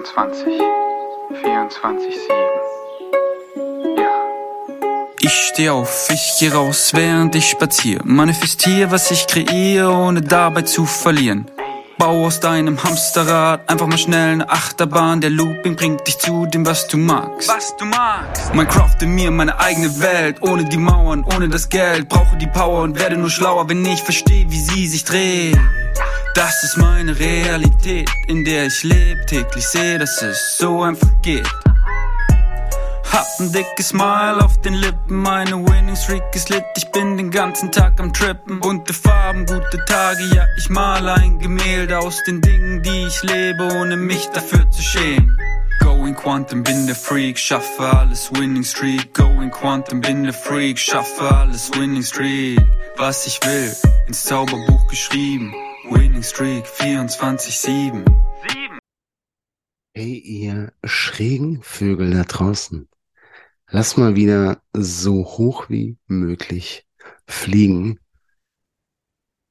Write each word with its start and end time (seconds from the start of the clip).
24, 0.00 0.62
24, 1.42 2.14
7. 2.14 3.96
Ja. 3.98 4.08
Ich 5.20 5.32
steh 5.32 5.68
auf, 5.68 6.08
ich 6.10 6.36
geh 6.38 6.48
raus, 6.48 6.92
während 6.94 7.34
ich 7.34 7.50
spazier. 7.50 8.00
Manifestier, 8.04 8.90
was 8.90 9.10
ich 9.10 9.26
kreiere, 9.26 9.92
ohne 9.92 10.22
dabei 10.22 10.62
zu 10.62 10.86
verlieren. 10.86 11.50
Bau 11.98 12.24
aus 12.24 12.40
deinem 12.40 12.82
Hamsterrad 12.82 13.68
einfach 13.68 13.86
mal 13.86 13.98
schnell 13.98 14.32
eine 14.32 14.48
Achterbahn. 14.48 15.20
Der 15.20 15.28
Looping 15.28 15.76
bringt 15.76 16.06
dich 16.06 16.18
zu 16.18 16.46
dem, 16.46 16.64
was 16.64 16.88
du 16.88 16.96
magst. 16.96 17.50
Was 17.50 17.76
du 17.76 17.84
magst. 17.84 18.54
Mein 18.54 18.68
Craft 18.68 19.02
in 19.02 19.14
mir, 19.14 19.30
meine 19.30 19.60
eigene 19.60 20.00
Welt. 20.00 20.40
Ohne 20.40 20.64
die 20.64 20.78
Mauern, 20.78 21.26
ohne 21.36 21.50
das 21.50 21.68
Geld. 21.68 22.08
Brauche 22.08 22.38
die 22.38 22.46
Power 22.46 22.84
und 22.84 22.98
werde 22.98 23.18
nur 23.18 23.28
schlauer, 23.28 23.68
wenn 23.68 23.84
ich 23.84 24.02
verstehe, 24.02 24.50
wie 24.50 24.60
sie 24.60 24.86
sich 24.86 25.04
dreht. 25.04 25.58
Das 26.34 26.62
ist 26.62 26.76
meine 26.76 27.18
Realität, 27.18 28.08
in 28.28 28.44
der 28.44 28.66
ich 28.66 28.82
lebe. 28.84 29.24
Täglich 29.26 29.66
sehe, 29.66 29.98
dass 29.98 30.22
es 30.22 30.58
so 30.58 30.82
einfach 30.82 31.10
geht. 31.22 31.48
Hab 33.12 33.26
ein 33.40 33.52
dickes 33.52 33.88
Smile 33.88 34.44
auf 34.44 34.60
den 34.60 34.74
Lippen, 34.74 35.16
meine 35.16 35.56
Winning 35.66 35.96
Streak 35.96 36.22
ist 36.32 36.48
lit, 36.48 36.64
ich 36.76 36.88
bin 36.92 37.16
den 37.16 37.32
ganzen 37.32 37.72
Tag 37.72 37.98
am 37.98 38.12
Trippen. 38.12 38.60
Bunte 38.60 38.94
Farben, 38.94 39.46
gute 39.46 39.84
Tage, 39.84 40.22
ja, 40.32 40.46
ich 40.56 40.70
male 40.70 41.14
ein 41.14 41.40
Gemälde 41.40 41.98
aus 41.98 42.22
den 42.22 42.40
Dingen, 42.40 42.82
die 42.82 43.06
ich 43.06 43.22
lebe, 43.24 43.68
ohne 43.74 43.96
mich 43.96 44.28
dafür 44.28 44.70
zu 44.70 44.80
schämen. 44.80 45.36
Going 45.80 46.14
Quantum, 46.14 46.62
bin 46.62 46.86
der 46.86 46.94
Freak, 46.94 47.36
schaffe 47.36 47.82
alles 47.82 48.30
Winning 48.32 48.62
Streak. 48.62 49.12
Going 49.12 49.50
Quantum, 49.50 50.00
bin 50.00 50.22
der 50.22 50.32
Freak, 50.32 50.78
schaffe 50.78 51.34
alles 51.34 51.72
Winning 51.74 52.04
Streak. 52.04 52.60
Was 52.96 53.26
ich 53.26 53.40
will, 53.44 53.74
ins 54.06 54.24
Zauberbuch 54.24 54.86
geschrieben. 54.86 55.52
Winning 55.90 56.22
Streak 56.22 56.64
24-7. 56.66 58.04
Hey, 59.92 60.18
ihr 60.18 60.72
schrägen 60.84 61.62
Vögel 61.64 62.12
da 62.12 62.22
draußen. 62.22 62.88
Lass 63.68 63.96
mal 63.96 64.14
wieder 64.14 64.62
so 64.72 65.24
hoch 65.24 65.68
wie 65.68 65.98
möglich 66.06 66.86
fliegen. 67.26 67.98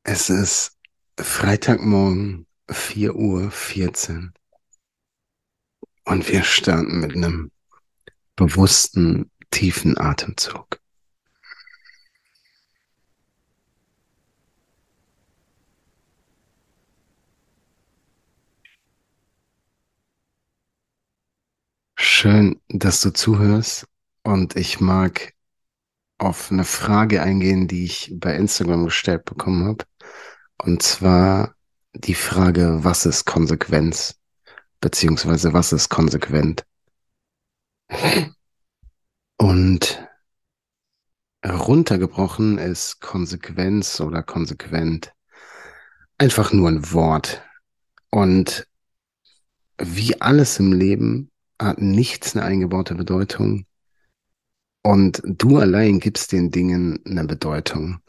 Es 0.03 0.29
ist 0.29 0.77
Freitagmorgen 1.19 2.47
4 2.71 3.15
Uhr 3.15 3.51
14. 3.51 4.33
Und 6.05 6.29
wir 6.29 6.43
starten 6.43 7.01
mit 7.01 7.15
einem 7.15 7.51
bewussten, 8.37 9.29
tiefen 9.51 9.97
Atemzug. 9.97 10.78
Schön, 22.21 22.59
dass 22.67 22.99
du 22.99 23.13
zuhörst 23.13 23.87
und 24.23 24.57
ich 24.57 24.81
mag 24.81 25.31
auf 26.17 26.51
eine 26.51 26.65
Frage 26.65 27.23
eingehen, 27.23 27.69
die 27.69 27.85
ich 27.85 28.11
bei 28.13 28.35
Instagram 28.35 28.83
gestellt 28.83 29.23
bekommen 29.23 29.65
habe. 29.65 29.85
Und 30.57 30.83
zwar 30.83 31.55
die 31.93 32.15
Frage, 32.15 32.83
was 32.83 33.05
ist 33.05 33.23
Konsequenz? 33.23 34.19
Beziehungsweise 34.81 35.53
was 35.53 35.71
ist 35.71 35.87
konsequent? 35.87 36.65
Und 39.37 40.05
runtergebrochen 41.45 42.57
ist 42.57 42.99
Konsequenz 42.99 44.01
oder 44.01 44.23
konsequent 44.23 45.13
einfach 46.17 46.51
nur 46.51 46.67
ein 46.67 46.91
Wort. 46.91 47.41
Und 48.09 48.67
wie 49.77 50.19
alles 50.19 50.59
im 50.59 50.73
Leben 50.73 51.31
hat 51.59 51.79
nichts 51.79 52.35
eine 52.35 52.45
eingebaute 52.45 52.95
Bedeutung. 52.95 53.65
Und 54.81 55.21
du 55.25 55.57
allein 55.57 55.99
gibst 55.99 56.31
den 56.31 56.51
Dingen 56.51 57.03
eine 57.05 57.25
Bedeutung. 57.25 57.99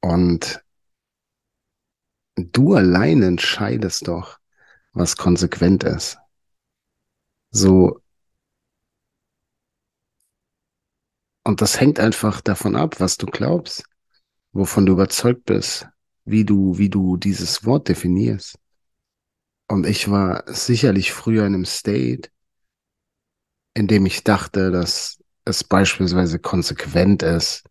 Und 0.00 0.64
du 2.36 2.74
allein 2.74 3.22
entscheidest 3.22 4.08
doch, 4.08 4.38
was 4.92 5.16
konsequent 5.16 5.84
ist. 5.84 6.18
So. 7.50 8.00
Und 11.42 11.60
das 11.60 11.80
hängt 11.80 11.98
einfach 11.98 12.40
davon 12.40 12.76
ab, 12.76 13.00
was 13.00 13.16
du 13.16 13.26
glaubst, 13.26 13.84
wovon 14.52 14.86
du 14.86 14.92
überzeugt 14.92 15.44
bist, 15.44 15.88
wie 16.24 16.44
du, 16.44 16.78
wie 16.78 16.88
du 16.88 17.16
dieses 17.16 17.64
Wort 17.64 17.88
definierst. 17.88 18.58
Und 19.68 19.86
ich 19.86 20.10
war 20.10 20.44
sicherlich 20.46 21.12
früher 21.12 21.46
in 21.46 21.54
einem 21.54 21.64
State, 21.64 22.30
in 23.74 23.88
dem 23.88 24.06
ich 24.06 24.24
dachte, 24.24 24.70
dass 24.70 25.18
es 25.44 25.64
beispielsweise 25.64 26.38
konsequent 26.38 27.22
ist, 27.22 27.64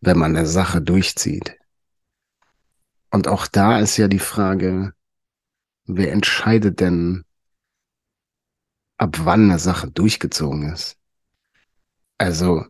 wenn 0.00 0.18
man 0.18 0.36
eine 0.36 0.46
Sache 0.46 0.80
durchzieht. 0.80 1.56
Und 3.10 3.26
auch 3.26 3.46
da 3.46 3.80
ist 3.80 3.96
ja 3.96 4.06
die 4.06 4.20
Frage, 4.20 4.92
wer 5.84 6.12
entscheidet 6.12 6.80
denn, 6.80 7.24
ab 8.98 9.16
wann 9.24 9.50
eine 9.50 9.58
Sache 9.58 9.90
durchgezogen 9.90 10.70
ist? 10.72 10.96
Also, 12.18 12.66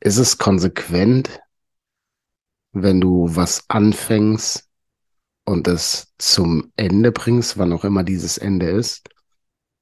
ist 0.00 0.16
es 0.16 0.38
konsequent, 0.38 1.40
wenn 2.72 3.00
du 3.00 3.34
was 3.34 3.68
anfängst 3.68 4.68
und 5.44 5.68
es 5.68 6.12
zum 6.18 6.72
Ende 6.76 7.12
bringst, 7.12 7.58
wann 7.58 7.72
auch 7.72 7.84
immer 7.84 8.02
dieses 8.02 8.38
Ende 8.38 8.68
ist, 8.70 9.08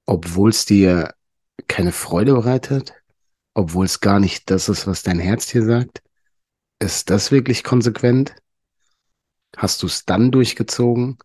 obwohl 0.07 0.51
es 0.51 0.67
dir 0.67 1.15
keine 1.69 1.93
Freude 1.93 2.35
bereitet, 2.35 2.95
obwohl 3.55 3.87
es 3.87 4.01
gar 4.01 4.21
nicht 4.21 4.51
das 4.51 4.69
ist, 4.69 4.87
was 4.87 5.03
dein 5.03 5.19
Herz 5.19 5.47
dir 5.47 5.65
sagt? 5.65 6.03
Ist 6.79 7.11
das 7.11 7.31
wirklich 7.31 7.65
konsequent? 7.65 8.35
Hast 9.57 9.83
du 9.83 9.87
es 9.87 10.05
dann 10.05 10.31
durchgezogen? 10.31 11.19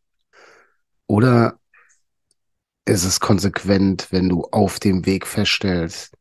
Oder 1.08 1.60
ist 2.86 3.04
es 3.04 3.20
konsequent, 3.20 4.12
wenn 4.12 4.30
du 4.30 4.44
auf 4.46 4.80
dem 4.80 5.06
Weg 5.06 5.28
feststellst, 5.28 6.16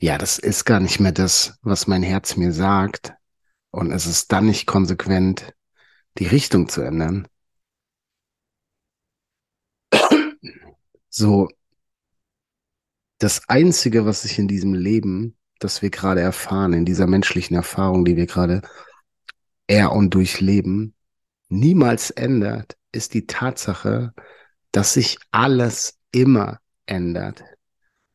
ja, 0.00 0.16
das 0.16 0.38
ist 0.38 0.64
gar 0.64 0.80
nicht 0.80 1.00
mehr 1.00 1.12
das, 1.12 1.58
was 1.62 1.86
mein 1.86 2.02
Herz 2.02 2.36
mir 2.36 2.52
sagt, 2.52 3.12
und 3.70 3.90
es 3.90 4.06
ist 4.06 4.32
dann 4.32 4.46
nicht 4.46 4.66
konsequent, 4.66 5.54
die 6.18 6.26
Richtung 6.26 6.68
zu 6.68 6.82
ändern? 6.82 7.26
So, 11.10 11.48
das 13.18 13.48
Einzige, 13.48 14.06
was 14.06 14.22
sich 14.22 14.38
in 14.38 14.48
diesem 14.48 14.74
Leben, 14.74 15.36
das 15.58 15.82
wir 15.82 15.90
gerade 15.90 16.20
erfahren, 16.20 16.72
in 16.72 16.84
dieser 16.84 17.06
menschlichen 17.06 17.56
Erfahrung, 17.56 18.04
die 18.04 18.16
wir 18.16 18.26
gerade 18.26 18.62
er 19.66 19.92
und 19.92 20.14
durchleben, 20.14 20.94
niemals 21.48 22.10
ändert, 22.10 22.76
ist 22.92 23.14
die 23.14 23.26
Tatsache, 23.26 24.14
dass 24.72 24.94
sich 24.94 25.18
alles 25.32 25.98
immer 26.12 26.60
ändert. 26.86 27.42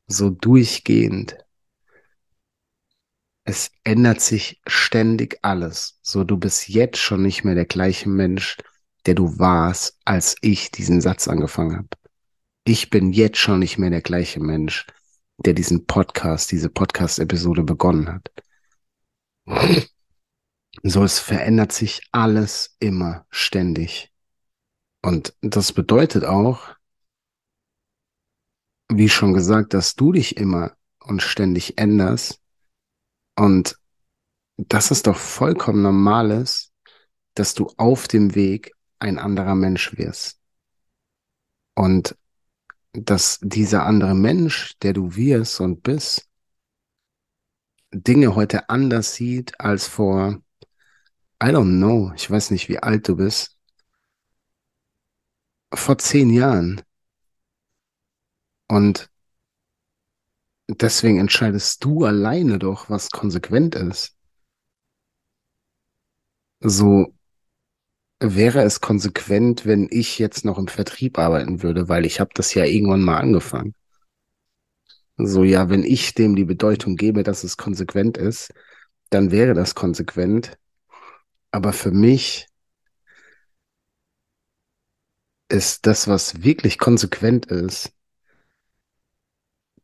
So 0.08 0.30
durchgehend. 0.30 1.38
Es 3.46 3.72
ändert 3.84 4.22
sich 4.22 4.62
ständig 4.66 5.38
alles. 5.42 6.00
So 6.02 6.24
du 6.24 6.38
bist 6.38 6.70
jetzt 6.70 6.98
schon 6.98 7.22
nicht 7.22 7.44
mehr 7.44 7.56
der 7.56 7.66
gleiche 7.66 8.10
Mensch, 8.10 8.58
der 9.06 9.16
du 9.16 9.38
warst, 9.38 10.00
als 10.06 10.38
ich 10.42 10.72
diesen 10.72 11.02
Satz 11.02 11.28
angefangen 11.28 11.78
habe 11.78 11.90
ich 12.66 12.90
bin 12.90 13.12
jetzt 13.12 13.38
schon 13.38 13.60
nicht 13.60 13.78
mehr 13.78 13.90
der 13.90 14.02
gleiche 14.02 14.40
Mensch, 14.40 14.88
der 15.38 15.54
diesen 15.54 15.86
Podcast, 15.86 16.52
diese 16.52 16.70
Podcast-Episode 16.70 17.64
begonnen 17.64 18.10
hat. 18.10 18.32
So, 20.82 21.04
es 21.04 21.20
verändert 21.20 21.72
sich 21.72 22.02
alles 22.12 22.76
immer 22.80 23.26
ständig. 23.30 24.12
Und 25.02 25.36
das 25.42 25.74
bedeutet 25.74 26.24
auch, 26.26 26.76
wie 28.90 29.10
schon 29.10 29.34
gesagt, 29.34 29.74
dass 29.74 29.96
du 29.96 30.14
dich 30.14 30.38
immer 30.38 30.76
und 31.00 31.22
ständig 31.22 31.78
änderst. 31.78 32.40
Und 33.38 33.78
das 34.58 34.92
ist 34.92 35.08
doch 35.08 35.18
vollkommen 35.18 35.82
normales, 35.82 36.72
dass 37.34 37.54
du 37.54 37.72
auf 37.78 38.08
dem 38.08 38.36
Weg 38.36 38.74
ein 39.00 39.20
anderer 39.20 39.56
Mensch 39.56 39.98
wirst. 39.98 40.40
Und 41.76 42.16
dass 42.94 43.40
dieser 43.42 43.86
andere 43.86 44.16
Mensch, 44.16 44.78
der 44.82 44.94
du 44.94 45.16
wirst 45.16 45.60
und 45.60 45.84
bist, 45.84 46.30
Dinge 47.92 48.36
heute 48.36 48.70
anders 48.70 49.16
sieht 49.16 49.60
als 49.60 49.88
vor, 49.88 50.42
I 51.42 51.48
don't 51.48 51.78
know, 51.78 52.12
ich 52.16 52.30
weiß 52.30 52.52
nicht, 52.52 52.70
wie 52.70 52.80
alt 52.80 53.08
du 53.08 53.18
bist, 53.18 53.58
vor 55.74 55.98
zehn 55.98 56.30
Jahren. 56.32 56.82
Und 58.68 59.10
deswegen 60.68 61.20
entscheidest 61.20 61.84
du 61.84 62.06
alleine 62.06 62.60
doch, 62.60 62.90
was 62.90 63.10
konsequent 63.10 63.76
ist. 63.76 64.16
So, 66.62 67.14
wäre 68.24 68.62
es 68.64 68.82
konsequent, 68.82 69.66
wenn 69.66 69.88
ich 69.92 70.20
jetzt 70.20 70.46
noch 70.46 70.58
im 70.58 70.68
Vertrieb 70.68 71.20
arbeiten 71.20 71.64
würde, 71.64 71.90
weil 71.90 72.06
ich 72.06 72.20
habe 72.20 72.32
das 72.34 72.54
ja 72.54 72.66
irgendwann 72.66 73.04
mal 73.04 73.18
angefangen. 73.18 73.76
So, 75.18 75.44
ja, 75.44 75.70
wenn 75.70 75.84
ich 75.84 76.16
dem 76.16 76.36
die 76.36 76.46
Bedeutung 76.46 76.96
gebe, 76.96 77.24
dass 77.24 77.44
es 77.44 77.58
konsequent 77.58 78.18
ist, 78.18 78.52
dann 79.10 79.32
wäre 79.32 79.54
das 79.54 79.76
konsequent. 79.76 80.58
Aber 81.52 81.72
für 81.74 81.92
mich 81.92 82.48
ist 85.50 85.86
das, 85.86 86.08
was 86.08 86.44
wirklich 86.44 86.80
konsequent 86.80 87.46
ist, 87.46 87.94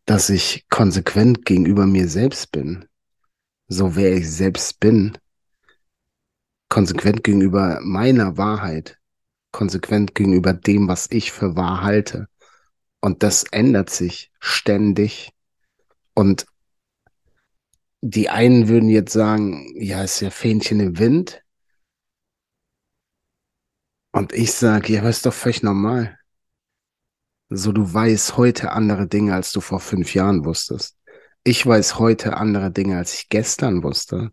dass 0.05 0.29
ich 0.31 0.65
konsequent 0.69 1.45
gegenüber 1.45 1.85
mir 1.85 2.07
selbst 2.07 2.51
bin. 2.51 2.85
So 3.67 3.95
wer 3.95 4.17
ich 4.17 4.31
selbst 4.31 4.79
bin. 4.79 5.15
Konsequent 6.69 7.23
gegenüber 7.23 7.79
meiner 7.81 8.37
Wahrheit. 8.37 8.99
Konsequent 9.51 10.13
gegenüber 10.13 10.53
dem, 10.53 10.87
was 10.87 11.07
ich 11.11 11.31
für 11.31 11.55
wahr 11.55 11.81
halte. 11.81 12.27
Und 13.01 13.23
das 13.23 13.43
ändert 13.43 13.89
sich 13.89 14.31
ständig. 14.39 15.33
Und 16.13 16.45
die 18.01 18.29
einen 18.29 18.67
würden 18.67 18.89
jetzt 18.89 19.13
sagen, 19.13 19.73
ja, 19.75 20.03
ist 20.03 20.19
ja 20.21 20.29
Fähnchen 20.29 20.79
im 20.79 20.99
Wind. 20.99 21.43
Und 24.11 24.33
ich 24.33 24.53
sage, 24.53 24.93
ja, 24.93 25.01
aber 25.01 25.09
ist 25.09 25.25
doch 25.25 25.33
völlig 25.33 25.63
normal. 25.63 26.17
So, 27.49 27.71
du 27.71 27.91
weißt 27.91 28.37
heute 28.37 28.71
andere 28.71 29.07
Dinge, 29.07 29.33
als 29.33 29.51
du 29.51 29.61
vor 29.61 29.79
fünf 29.79 30.13
Jahren 30.13 30.45
wusstest. 30.45 30.97
Ich 31.43 31.65
weiß 31.65 31.97
heute 31.97 32.37
andere 32.37 32.71
Dinge, 32.71 32.97
als 32.97 33.13
ich 33.15 33.29
gestern 33.29 33.81
wusste. 33.83 34.31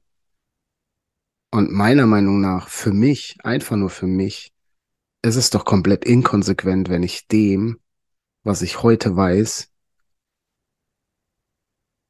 Und 1.51 1.73
meiner 1.73 2.07
Meinung 2.07 2.41
nach, 2.41 2.69
für 2.69 2.93
mich, 2.93 3.37
einfach 3.43 3.77
nur 3.77 3.91
für 3.91 4.07
mich, 4.07 4.53
ist 5.23 5.37
es 5.37 5.51
doch 5.51 5.65
komplett 5.65 6.05
inkonsequent, 6.05 6.89
wenn 6.89 7.03
ich 7.03 7.27
dem, 7.29 7.81
was 8.43 8.63
ich 8.63 8.83
heute 8.83 9.17
weiß, 9.17 9.71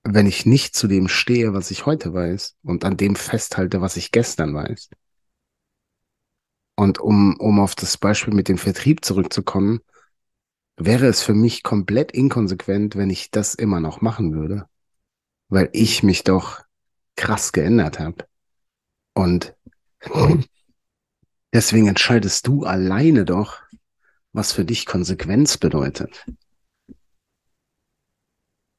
wenn 0.04 0.26
ich 0.26 0.46
nicht 0.46 0.74
zu 0.74 0.86
dem 0.86 1.08
stehe, 1.08 1.52
was 1.52 1.70
ich 1.70 1.86
heute 1.86 2.12
weiß 2.12 2.56
und 2.62 2.84
an 2.84 2.96
dem 2.96 3.16
festhalte, 3.16 3.80
was 3.80 3.96
ich 3.96 4.12
gestern 4.12 4.54
weiß. 4.54 4.90
Und 6.76 6.98
um, 7.00 7.36
um 7.38 7.58
auf 7.58 7.74
das 7.74 7.96
Beispiel 7.96 8.34
mit 8.34 8.48
dem 8.48 8.58
Vertrieb 8.58 9.04
zurückzukommen, 9.04 9.80
wäre 10.76 11.06
es 11.06 11.22
für 11.22 11.34
mich 11.34 11.62
komplett 11.62 12.12
inkonsequent, 12.12 12.96
wenn 12.96 13.10
ich 13.10 13.30
das 13.30 13.54
immer 13.54 13.80
noch 13.80 14.02
machen 14.02 14.34
würde. 14.34 14.68
Weil 15.48 15.70
ich 15.72 16.02
mich 16.02 16.22
doch 16.22 16.60
krass 17.16 17.52
geändert 17.52 17.98
habe. 17.98 18.26
Und 19.16 19.56
deswegen 21.54 21.88
entscheidest 21.88 22.46
du 22.46 22.64
alleine 22.64 23.24
doch, 23.24 23.62
was 24.32 24.52
für 24.52 24.66
dich 24.66 24.84
Konsequenz 24.84 25.56
bedeutet. 25.56 26.26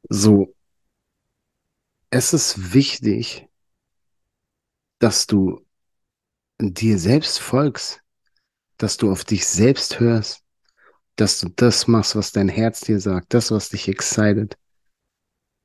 So, 0.10 0.54
es 2.12 2.34
ist 2.34 2.74
wichtig, 2.74 3.48
dass 5.00 5.26
du 5.26 5.66
dir 6.60 7.00
selbst 7.00 7.40
folgst, 7.40 8.04
dass 8.78 8.98
du 8.98 9.12
auf 9.12 9.26
dich 9.26 9.48
selbst 9.48 10.00
hörst, 10.00 10.44
dass 11.16 11.40
du 11.40 11.50
das 11.50 11.88
machst, 11.88 12.16
was 12.16 12.32
dein 12.32 12.48
Herz 12.48 12.82
dir 12.82 13.00
sagt, 13.00 13.34
das, 13.34 13.50
was 13.50 13.70
dich 13.70 13.88
excited. 13.88 14.56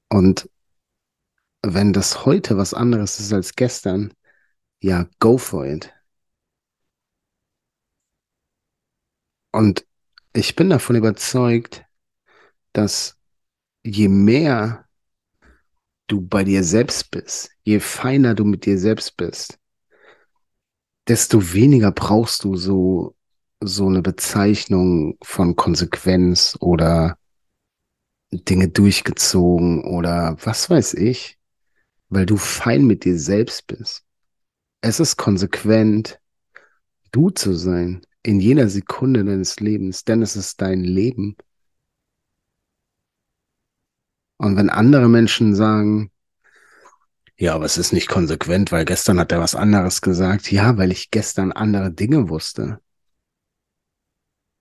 Und 0.08 0.48
wenn 1.60 1.92
das 1.92 2.24
heute 2.24 2.56
was 2.56 2.72
anderes 2.72 3.20
ist 3.20 3.34
als 3.34 3.54
gestern, 3.54 4.14
ja, 4.82 5.08
go 5.20 5.38
for 5.38 5.64
it. 5.64 5.92
Und 9.52 9.86
ich 10.32 10.56
bin 10.56 10.70
davon 10.70 10.96
überzeugt, 10.96 11.84
dass 12.72 13.16
je 13.84 14.08
mehr 14.08 14.86
du 16.08 16.20
bei 16.20 16.44
dir 16.44 16.64
selbst 16.64 17.10
bist, 17.10 17.50
je 17.62 17.80
feiner 17.80 18.34
du 18.34 18.44
mit 18.44 18.66
dir 18.66 18.78
selbst 18.78 19.16
bist, 19.16 19.58
desto 21.06 21.52
weniger 21.52 21.92
brauchst 21.92 22.44
du 22.44 22.56
so, 22.56 23.14
so 23.60 23.86
eine 23.86 24.02
Bezeichnung 24.02 25.16
von 25.22 25.54
Konsequenz 25.54 26.56
oder 26.60 27.18
Dinge 28.32 28.68
durchgezogen 28.68 29.84
oder 29.84 30.36
was 30.42 30.70
weiß 30.70 30.94
ich, 30.94 31.38
weil 32.08 32.26
du 32.26 32.36
fein 32.36 32.84
mit 32.84 33.04
dir 33.04 33.18
selbst 33.18 33.66
bist. 33.68 34.04
Es 34.82 34.98
ist 34.98 35.16
konsequent, 35.16 36.20
du 37.12 37.30
zu 37.30 37.54
sein 37.54 38.04
in 38.24 38.40
jeder 38.40 38.68
Sekunde 38.68 39.24
deines 39.24 39.60
Lebens, 39.60 40.04
denn 40.04 40.22
es 40.22 40.34
ist 40.34 40.60
dein 40.60 40.82
Leben. 40.82 41.36
Und 44.38 44.56
wenn 44.56 44.70
andere 44.70 45.08
Menschen 45.08 45.54
sagen, 45.54 46.10
ja, 47.36 47.54
aber 47.54 47.64
es 47.64 47.78
ist 47.78 47.92
nicht 47.92 48.08
konsequent, 48.08 48.72
weil 48.72 48.84
gestern 48.84 49.20
hat 49.20 49.30
er 49.30 49.38
was 49.38 49.54
anderes 49.54 50.00
gesagt. 50.00 50.50
Ja, 50.50 50.76
weil 50.78 50.90
ich 50.90 51.12
gestern 51.12 51.52
andere 51.52 51.92
Dinge 51.92 52.28
wusste. 52.28 52.80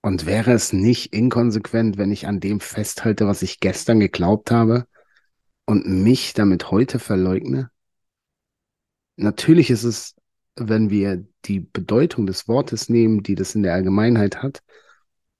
Und 0.03 0.27
wäre 0.27 0.51
es 0.51 0.71
nicht 0.71 1.13
inkonsequent, 1.13 1.97
wenn 1.97 2.11
ich 2.11 2.27
an 2.27 2.39
dem 2.39 2.59
festhalte, 2.59 3.25
was 3.25 3.41
ich 3.41 3.59
gestern 3.59 3.99
geglaubt 3.99 4.51
habe 4.51 4.85
und 5.65 5.87
mich 5.87 6.33
damit 6.33 6.69
heute 6.69 6.99
verleugne? 6.99 7.70
Natürlich 9.21 9.69
ist 9.69 9.83
es, 9.83 10.15
wenn 10.55 10.89
wir 10.89 11.23
die 11.45 11.59
Bedeutung 11.59 12.25
des 12.25 12.47
Wortes 12.47 12.89
nehmen, 12.89 13.21
die 13.21 13.35
das 13.35 13.53
in 13.53 13.61
der 13.61 13.75
Allgemeinheit 13.75 14.41
hat, 14.41 14.63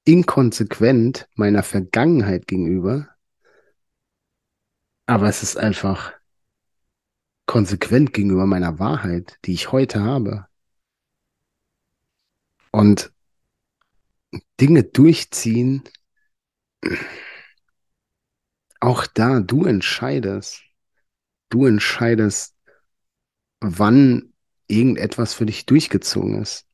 inkonsequent 0.06 1.28
meiner 1.34 1.64
Vergangenheit 1.64 2.48
gegenüber. 2.48 3.10
Aber 5.08 5.28
es 5.28 5.42
ist 5.42 5.58
einfach 5.58 6.14
konsequent 7.48 8.14
gegenüber 8.14 8.46
meiner 8.46 8.78
Wahrheit, 8.78 9.40
die 9.46 9.54
ich 9.54 9.72
heute 9.72 10.02
habe. 10.04 10.46
Und 12.72 13.12
Dinge 14.60 14.84
durchziehen, 14.84 15.84
auch 18.80 19.08
da, 19.08 19.40
du 19.40 19.66
entscheidest. 19.66 20.62
Du 21.50 21.66
entscheidest, 21.66 22.56
wann 23.62 24.34
irgendetwas 24.68 25.34
für 25.34 25.46
dich 25.46 25.66
durchgezogen 25.66 26.42
ist. 26.42 26.66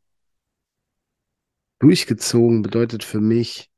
Durchgezogen 1.79 2.63
bedeutet 2.63 3.03
für 3.03 3.19
mich 3.19 3.69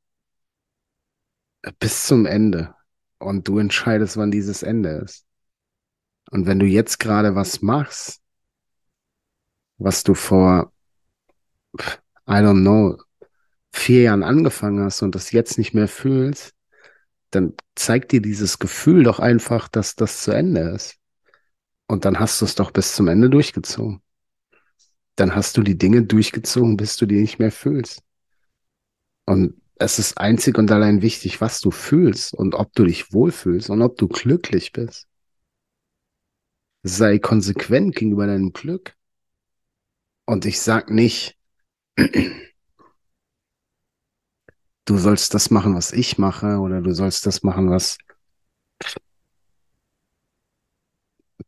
bis 1.78 2.06
zum 2.06 2.24
Ende. 2.24 2.74
Und 3.18 3.46
du 3.48 3.58
entscheidest, 3.58 4.16
wann 4.16 4.30
dieses 4.30 4.62
Ende 4.62 4.90
ist. 5.04 5.26
Und 6.30 6.46
wenn 6.46 6.58
du 6.58 6.66
jetzt 6.66 6.98
gerade 6.98 7.34
was 7.34 7.60
machst, 7.60 8.22
was 9.76 10.04
du 10.04 10.14
vor, 10.14 10.72
I 11.76 12.40
don't 12.40 12.60
know, 12.60 12.96
vier 13.72 14.02
Jahren 14.02 14.22
angefangen 14.22 14.82
hast 14.82 15.02
und 15.02 15.14
das 15.14 15.32
jetzt 15.32 15.58
nicht 15.58 15.74
mehr 15.74 15.88
fühlst, 15.88 16.54
dann 17.30 17.54
zeigt 17.74 18.12
dir 18.12 18.22
dieses 18.22 18.58
Gefühl 18.58 19.02
doch 19.02 19.20
einfach, 19.20 19.68
dass 19.68 19.96
das 19.96 20.22
zu 20.22 20.32
Ende 20.32 20.70
ist. 20.70 20.99
Und 21.90 22.04
dann 22.04 22.20
hast 22.20 22.40
du 22.40 22.44
es 22.44 22.54
doch 22.54 22.70
bis 22.70 22.94
zum 22.94 23.08
Ende 23.08 23.28
durchgezogen. 23.28 24.00
Dann 25.16 25.34
hast 25.34 25.56
du 25.56 25.64
die 25.64 25.76
Dinge 25.76 26.04
durchgezogen, 26.04 26.76
bis 26.76 26.96
du 26.96 27.04
die 27.04 27.20
nicht 27.20 27.40
mehr 27.40 27.50
fühlst. 27.50 28.04
Und 29.26 29.60
es 29.74 29.98
ist 29.98 30.16
einzig 30.16 30.56
und 30.56 30.70
allein 30.70 31.02
wichtig, 31.02 31.40
was 31.40 31.60
du 31.60 31.72
fühlst 31.72 32.32
und 32.32 32.54
ob 32.54 32.72
du 32.74 32.84
dich 32.84 33.12
wohlfühlst 33.12 33.70
und 33.70 33.82
ob 33.82 33.96
du 33.96 34.06
glücklich 34.06 34.70
bist. 34.70 35.08
Sei 36.84 37.18
konsequent 37.18 37.96
gegenüber 37.96 38.28
deinem 38.28 38.52
Glück. 38.52 38.94
Und 40.26 40.44
ich 40.44 40.60
sag 40.60 40.90
nicht, 40.90 41.36
du 41.96 42.30
sollst 44.96 45.34
das 45.34 45.50
machen, 45.50 45.74
was 45.74 45.90
ich 45.90 46.18
mache, 46.18 46.58
oder 46.58 46.82
du 46.82 46.94
sollst 46.94 47.26
das 47.26 47.42
machen, 47.42 47.68
was 47.68 47.98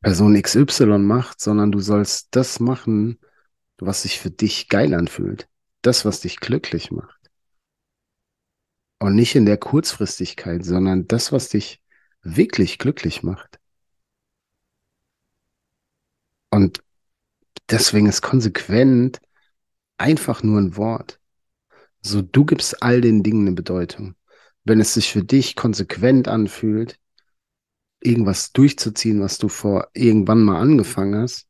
Person 0.01 0.41
XY 0.41 0.99
macht, 0.99 1.41
sondern 1.41 1.73
du 1.73 1.81
sollst 1.81 2.29
das 2.35 2.61
machen, 2.61 3.19
was 3.79 4.03
sich 4.03 4.19
für 4.19 4.31
dich 4.31 4.69
geil 4.69 4.95
anfühlt. 4.95 5.49
Das, 5.83 6.05
was 6.05 6.21
dich 6.21 6.39
glücklich 6.39 6.91
macht. 6.91 7.31
Und 8.99 9.17
nicht 9.17 9.35
in 9.35 9.47
der 9.47 9.57
Kurzfristigkeit, 9.57 10.65
sondern 10.65 11.09
das, 11.09 11.33
was 11.33 11.49
dich 11.49 11.83
wirklich 12.23 12.79
glücklich 12.79 13.23
macht. 13.23 13.59
Und 16.51 16.83
deswegen 17.69 18.07
ist 18.07 18.23
konsequent 18.23 19.21
einfach 19.99 20.43
nur 20.43 20.61
ein 20.61 20.77
Wort. 20.77 21.19
So, 22.01 22.23
du 22.23 22.45
gibst 22.45 22.83
all 22.83 23.01
den 23.01 23.23
Dingen 23.23 23.47
eine 23.47 23.57
Bedeutung. 23.57 24.15
Wenn 24.65 24.81
es 24.81 24.95
sich 24.95 25.11
für 25.13 25.25
dich 25.25 25.57
konsequent 25.57 26.29
anfühlt, 26.29 26.99
irgendwas 28.03 28.53
durchzuziehen, 28.53 29.21
was 29.21 29.39
du 29.39 29.49
vor 29.49 29.89
irgendwann 29.95 30.43
mal 30.43 30.61
angefangen 30.61 31.23
hast, 31.23 31.49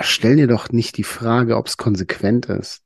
stell 0.00 0.36
dir 0.36 0.46
doch 0.46 0.70
nicht 0.70 0.96
die 0.96 1.04
Frage, 1.04 1.56
ob 1.56 1.66
es 1.66 1.76
konsequent 1.76 2.46
ist. 2.46 2.82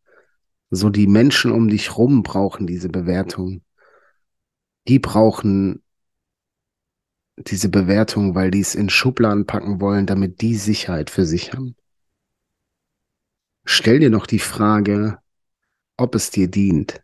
So 0.70 0.90
die 0.90 1.06
Menschen 1.06 1.52
um 1.52 1.68
dich 1.68 1.96
rum 1.96 2.22
brauchen 2.22 2.66
diese 2.66 2.88
Bewertung. 2.88 3.62
Die 4.88 4.98
brauchen 4.98 5.82
diese 7.36 7.68
Bewertung, 7.68 8.34
weil 8.34 8.50
die 8.50 8.60
es 8.60 8.74
in 8.74 8.88
Schubladen 8.88 9.46
packen 9.46 9.80
wollen, 9.80 10.06
damit 10.06 10.40
die 10.40 10.56
Sicherheit 10.56 11.10
für 11.10 11.26
sich 11.26 11.52
haben. 11.52 11.76
Stell 13.64 13.98
dir 13.98 14.10
noch 14.10 14.26
die 14.26 14.38
Frage, 14.38 15.18
ob 15.96 16.14
es 16.14 16.30
dir 16.30 16.48
dient, 16.48 17.02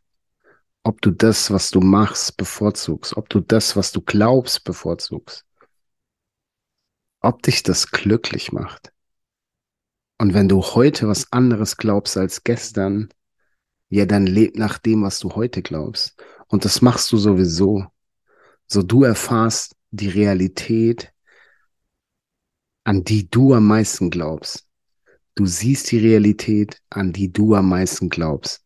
ob 0.83 1.01
du 1.01 1.11
das, 1.11 1.51
was 1.51 1.71
du 1.71 1.81
machst, 1.81 2.37
bevorzugst, 2.37 3.17
ob 3.17 3.29
du 3.29 3.41
das, 3.41 3.77
was 3.77 3.93
du 3.93 4.01
glaubst, 4.01 4.65
bevorzugst, 4.65 5.47
ob 7.21 7.43
dich 7.43 7.63
das 7.63 7.91
glücklich 7.91 8.53
macht. 8.53 8.93
Und 10.19 10.35
wenn 10.35 10.49
du 10.49 10.63
heute 10.63 11.09
was 11.09 11.33
anderes 11.33 11.77
glaubst 11.77 12.17
als 12.17 12.45
gestern, 12.45 13.09
ja, 13.89 14.07
dann 14.07 14.27
leb 14.27 14.57
nach 14.57 14.79
dem, 14.79 15.03
was 15.03 15.19
du 15.19 15.35
heute 15.35 15.63
glaubst. 15.63 16.15
Und 16.49 16.65
das 16.65 16.81
machst 16.81 17.13
du 17.13 17.17
sowieso. 17.17 17.87
So 18.67 18.83
du 18.83 19.05
erfahrst 19.05 19.77
die 19.91 20.09
Realität, 20.09 21.13
an 22.85 23.05
die 23.05 23.29
du 23.29 23.55
am 23.55 23.67
meisten 23.67 24.11
glaubst. 24.11 24.67
Du 25.35 25.47
siehst 25.47 25.91
die 25.91 25.99
Realität, 25.99 26.81
an 26.91 27.13
die 27.13 27.33
du 27.33 27.55
am 27.55 27.69
meisten 27.69 28.09
glaubst. 28.09 28.65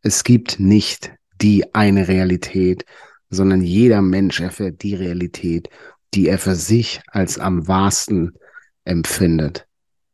Es 0.00 0.24
gibt 0.24 0.58
nicht 0.58 1.12
die 1.42 1.74
eine 1.74 2.08
Realität, 2.08 2.84
sondern 3.30 3.62
jeder 3.62 4.02
Mensch 4.02 4.40
erfährt 4.40 4.82
die 4.82 4.94
Realität, 4.94 5.68
die 6.14 6.28
er 6.28 6.38
für 6.38 6.54
sich 6.54 7.02
als 7.08 7.38
am 7.38 7.66
wahrsten 7.66 8.38
empfindet. 8.84 9.66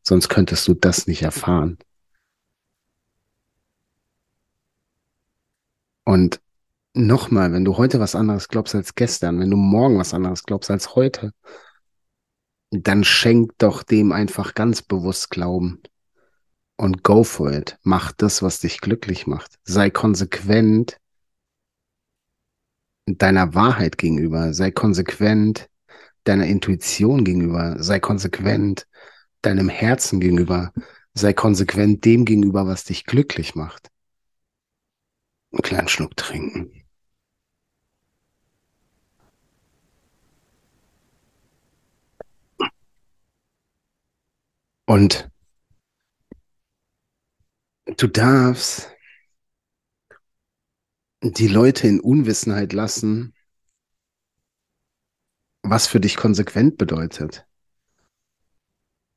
Sonst 0.03 0.29
könntest 0.29 0.67
du 0.69 0.75
das 0.75 1.07
nicht 1.07 1.23
erfahren. 1.23 1.79
Und 6.05 6.41
nochmal, 6.95 7.53
wenn 7.53 7.65
du 7.65 7.77
heute 7.77 8.01
was 8.01 8.15
anderes 8.15 8.49
glaubst 8.49 8.75
als 8.75 8.95
gestern, 8.95 9.41
wenn 9.41 9.51
du 9.51 9.57
morgen 9.57 9.99
was 9.99 10.15
anderes 10.15 10.45
glaubst 10.45 10.71
als 10.71 10.95
heute, 10.95 11.33
dann 12.71 13.05
schenk 13.05 13.53
doch 13.59 13.83
dem 13.83 14.13
einfach 14.13 14.55
ganz 14.55 14.81
bewusst 14.81 15.31
Glauben. 15.31 15.83
Und 16.77 17.03
go 17.03 17.25
for 17.25 17.53
it. 17.53 17.77
Mach 17.83 18.13
das, 18.13 18.41
was 18.41 18.61
dich 18.61 18.81
glücklich 18.81 19.27
macht. 19.27 19.59
Sei 19.65 19.91
konsequent 19.91 20.99
deiner 23.17 23.55
Wahrheit 23.55 23.99
gegenüber. 23.99 24.53
Sei 24.53 24.71
konsequent 24.71 25.69
deiner 26.25 26.47
Intuition 26.47 27.25
gegenüber. 27.25 27.77
Sei 27.79 28.01
konsequent 28.01 28.87
deinem 29.43 29.69
Herzen 29.69 30.21
gegenüber. 30.21 30.73
Sei 31.15 31.33
konsequent 31.33 32.05
dem 32.05 32.25
gegenüber, 32.25 32.67
was 32.67 32.85
dich 32.85 33.05
glücklich 33.05 33.55
macht. 33.55 33.89
Einen 35.53 35.63
kleinen 35.63 35.89
Schluck 35.89 36.17
trinken. 36.17 36.73
Und 44.87 45.31
du 47.99 48.07
darfst 48.07 48.91
die 51.23 51.49
Leute 51.49 51.89
in 51.89 52.01
Unwissenheit 52.01 52.73
lassen, 52.73 53.35
was 55.63 55.87
für 55.87 56.01
dich 56.01 56.17
konsequent 56.17 56.79
bedeutet. 56.79 57.45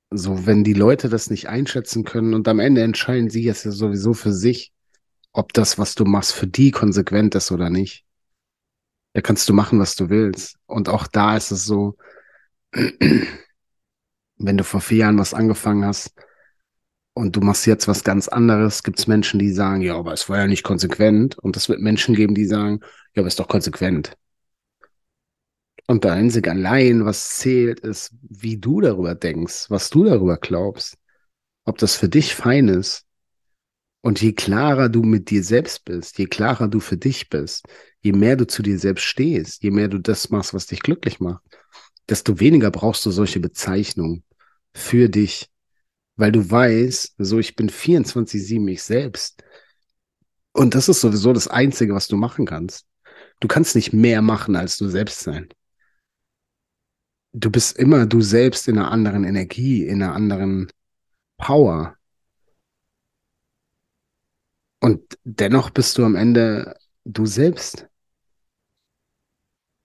So, 0.09 0.45
wenn 0.45 0.63
die 0.63 0.73
Leute 0.73 1.07
das 1.07 1.29
nicht 1.29 1.47
einschätzen 1.47 2.03
können 2.03 2.33
und 2.33 2.47
am 2.47 2.59
Ende 2.59 2.83
entscheiden 2.83 3.29
sie 3.29 3.47
es 3.47 3.63
ja 3.63 3.71
sowieso 3.71 4.13
für 4.13 4.33
sich, 4.33 4.73
ob 5.31 5.53
das, 5.53 5.77
was 5.77 5.95
du 5.95 6.03
machst, 6.03 6.33
für 6.33 6.47
die 6.47 6.71
konsequent 6.71 7.35
ist 7.35 7.51
oder 7.51 7.69
nicht. 7.69 8.03
Da 9.13 9.21
kannst 9.21 9.47
du 9.47 9.53
machen, 9.53 9.79
was 9.79 9.95
du 9.95 10.09
willst. 10.09 10.57
Und 10.65 10.89
auch 10.89 11.07
da 11.07 11.37
ist 11.37 11.51
es 11.51 11.63
so, 11.63 11.95
wenn 12.71 14.57
du 14.57 14.63
vor 14.63 14.81
vier 14.81 14.97
Jahren 14.97 15.19
was 15.19 15.33
angefangen 15.33 15.85
hast 15.85 16.13
und 17.13 17.35
du 17.35 17.41
machst 17.41 17.65
jetzt 17.67 17.87
was 17.87 18.03
ganz 18.03 18.27
anderes, 18.27 18.83
gibt 18.83 18.99
es 18.99 19.07
Menschen, 19.07 19.39
die 19.39 19.51
sagen, 19.51 19.81
ja, 19.81 19.97
aber 19.97 20.13
es 20.13 20.29
war 20.29 20.39
ja 20.39 20.47
nicht 20.47 20.63
konsequent. 20.63 21.37
Und 21.37 21.57
es 21.57 21.67
wird 21.67 21.81
Menschen 21.81 22.15
geben, 22.15 22.35
die 22.35 22.45
sagen, 22.45 22.79
ja, 23.13 23.21
aber 23.21 23.27
es 23.27 23.33
ist 23.33 23.39
doch 23.39 23.47
konsequent. 23.49 24.17
Und 25.87 26.05
der 26.05 26.13
einzig 26.13 26.47
allein, 26.47 27.03
was 27.05 27.37
zählt, 27.37 27.81
ist, 27.81 28.13
wie 28.21 28.57
du 28.57 28.79
darüber 28.79 29.13
denkst, 29.13 29.65
was 29.69 29.89
du 29.89 30.05
darüber 30.05 30.37
glaubst, 30.37 30.97
ob 31.65 31.77
das 31.79 31.97
für 31.97 32.07
dich 32.07 32.33
fein 32.33 32.69
ist. 32.69 33.05
Und 34.01 34.21
je 34.21 34.31
klarer 34.31 34.89
du 34.89 35.03
mit 35.03 35.29
dir 35.29 35.43
selbst 35.43 35.83
bist, 35.85 36.17
je 36.17 36.25
klarer 36.25 36.69
du 36.69 36.79
für 36.79 36.97
dich 36.97 37.29
bist, 37.29 37.65
je 37.99 38.13
mehr 38.13 38.35
du 38.35 38.47
zu 38.47 38.63
dir 38.63 38.79
selbst 38.79 39.03
stehst, 39.03 39.61
je 39.63 39.69
mehr 39.69 39.89
du 39.89 39.99
das 39.99 40.29
machst, 40.29 40.53
was 40.53 40.65
dich 40.65 40.79
glücklich 40.79 41.19
macht, 41.19 41.43
desto 42.09 42.39
weniger 42.39 42.71
brauchst 42.71 43.05
du 43.05 43.11
solche 43.11 43.39
Bezeichnungen 43.39 44.23
für 44.73 45.07
dich, 45.07 45.50
weil 46.21 46.31
du 46.31 46.51
weißt, 46.51 47.15
so 47.17 47.39
ich 47.39 47.55
bin 47.55 47.67
24-7 47.67 48.69
ich 48.69 48.83
selbst. 48.83 49.43
Und 50.51 50.75
das 50.75 50.87
ist 50.87 51.01
sowieso 51.01 51.33
das 51.33 51.47
Einzige, 51.47 51.95
was 51.95 52.07
du 52.07 52.15
machen 52.15 52.45
kannst. 52.45 52.85
Du 53.39 53.47
kannst 53.47 53.75
nicht 53.75 53.91
mehr 53.91 54.21
machen, 54.21 54.55
als 54.55 54.77
du 54.77 54.87
selbst 54.87 55.21
sein. 55.21 55.49
Du 57.33 57.49
bist 57.49 57.75
immer 57.75 58.05
du 58.05 58.21
selbst 58.21 58.67
in 58.67 58.77
einer 58.77 58.91
anderen 58.91 59.23
Energie, 59.23 59.87
in 59.87 60.03
einer 60.03 60.13
anderen 60.13 60.71
Power. 61.37 61.97
Und 64.79 65.17
dennoch 65.23 65.71
bist 65.71 65.97
du 65.97 66.05
am 66.05 66.15
Ende 66.15 66.77
du 67.03 67.25
selbst. 67.25 67.87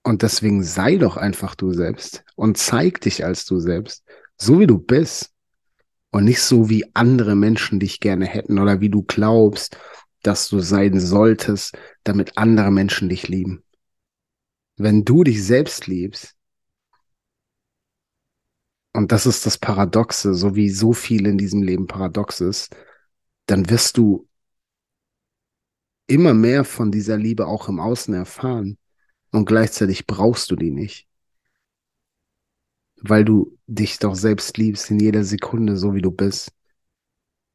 Und 0.03 0.21
deswegen 0.21 0.61
sei 0.61 0.97
doch 0.97 1.17
einfach 1.17 1.55
du 1.55 1.73
selbst 1.73 2.23
und 2.35 2.59
zeig 2.59 3.01
dich 3.01 3.25
als 3.25 3.45
du 3.45 3.59
selbst 3.59 4.03
so 4.37 4.59
wie 4.59 4.67
du 4.67 4.77
bist 4.77 5.33
und 6.11 6.23
nicht 6.23 6.41
so 6.41 6.69
wie 6.69 6.85
andere 6.95 7.35
Menschen 7.35 7.79
dich 7.79 7.99
gerne 7.99 8.25
hätten 8.25 8.59
oder 8.59 8.79
wie 8.79 8.89
du 8.89 9.03
glaubst, 9.03 9.77
dass 10.23 10.49
du 10.49 10.59
sein 10.59 10.99
solltest, 10.99 11.77
damit 12.03 12.37
andere 12.37 12.71
Menschen 12.71 13.09
dich 13.09 13.27
lieben. 13.27 13.63
Wenn 14.77 15.05
du 15.05 15.23
dich 15.23 15.43
selbst 15.43 15.87
liebst, 15.87 16.35
und 18.93 19.11
das 19.11 19.25
ist 19.25 19.45
das 19.45 19.57
Paradoxe, 19.57 20.33
so 20.33 20.55
wie 20.55 20.69
so 20.69 20.91
viel 20.91 21.27
in 21.27 21.37
diesem 21.37 21.61
Leben 21.61 21.87
paradox 21.87 22.41
ist, 22.41 22.75
dann 23.45 23.69
wirst 23.69 23.97
du 23.97 24.27
immer 26.07 26.33
mehr 26.33 26.63
von 26.63 26.91
dieser 26.91 27.17
Liebe 27.17 27.45
auch 27.45 27.69
im 27.69 27.79
Außen 27.79 28.13
erfahren 28.13 28.77
und 29.31 29.45
gleichzeitig 29.45 30.07
brauchst 30.07 30.49
du 30.49 30.55
die 30.55 30.71
nicht 30.71 31.06
weil 33.01 33.25
du 33.25 33.57
dich 33.67 33.99
doch 33.99 34.15
selbst 34.15 34.57
liebst 34.57 34.91
in 34.91 34.99
jeder 34.99 35.23
Sekunde, 35.23 35.77
so 35.77 35.93
wie 35.93 36.01
du 36.01 36.11
bist. 36.11 36.51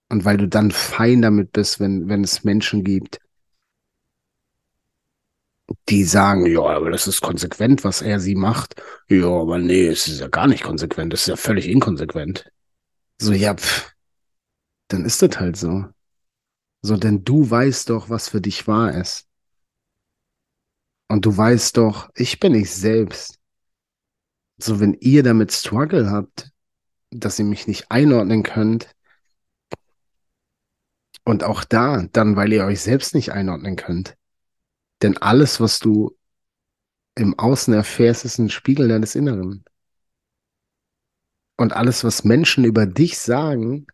Und 0.08 0.25
weil 0.25 0.37
du 0.37 0.46
dann 0.46 0.70
fein 0.70 1.22
damit 1.22 1.52
bist, 1.52 1.80
wenn, 1.80 2.08
wenn 2.08 2.22
es 2.22 2.44
Menschen 2.44 2.84
gibt, 2.84 3.18
die 5.88 6.04
sagen, 6.04 6.46
ja, 6.46 6.61
aber 6.61 6.90
das 6.90 7.06
ist 7.06 7.20
konsequent, 7.20 7.84
was 7.84 8.02
er 8.02 8.20
sie 8.20 8.34
macht. 8.34 8.82
Ja, 9.08 9.28
aber 9.28 9.58
nee, 9.58 9.87
es 9.87 10.08
ist 10.08 10.20
ja 10.20 10.28
gar 10.28 10.46
nicht 10.46 10.64
konsequent, 10.64 11.14
es 11.14 11.22
ist 11.22 11.28
ja 11.28 11.37
völlig 11.37 11.68
inkonsequent. 11.68 12.50
So, 13.20 13.32
ja, 13.32 13.54
pff, 13.54 13.92
dann 14.88 15.04
ist 15.04 15.22
das 15.22 15.38
halt 15.38 15.56
so. 15.56 15.87
So, 16.82 16.96
denn 16.96 17.25
du 17.25 17.49
weißt 17.49 17.90
doch, 17.90 18.11
was 18.11 18.28
für 18.28 18.40
dich 18.40 18.66
wahr 18.66 18.94
ist. 18.94 19.26
Und 21.08 21.25
du 21.26 21.37
weißt 21.37 21.76
doch, 21.76 22.11
ich 22.14 22.40
bin 22.40 22.54
ich 22.54 22.70
selbst 22.70 23.38
so 24.59 24.80
wenn 24.80 24.94
ihr 24.94 25.23
damit 25.23 25.52
Struggle 25.52 26.11
habt, 26.11 26.50
dass 27.11 27.38
ihr 27.38 27.44
mich 27.44 27.66
nicht 27.66 27.90
einordnen 27.90 28.42
könnt, 28.42 28.88
und 31.25 31.44
auch 31.44 31.64
da, 31.64 32.02
dann, 32.12 32.37
weil 32.37 32.52
ihr 32.52 32.64
euch 32.64 32.80
selbst 32.80 33.14
nicht 33.14 33.32
einordnen 33.32 33.76
könnt. 33.76 34.16
Denn 35.02 35.16
alles, 35.18 35.61
was 35.61 35.78
du 35.78 36.16
im 37.14 37.38
Außen 37.38 37.73
erfährst, 37.75 38.25
ist 38.25 38.38
ein 38.38 38.50
Spiegel 38.50 38.88
deines 38.88 39.14
Inneren. 39.14 39.64
Und 41.56 41.75
alles, 41.75 42.02
was 42.02 42.25
Menschen 42.25 42.64
über 42.64 42.87
dich 42.87 43.18
sagen, 43.18 43.87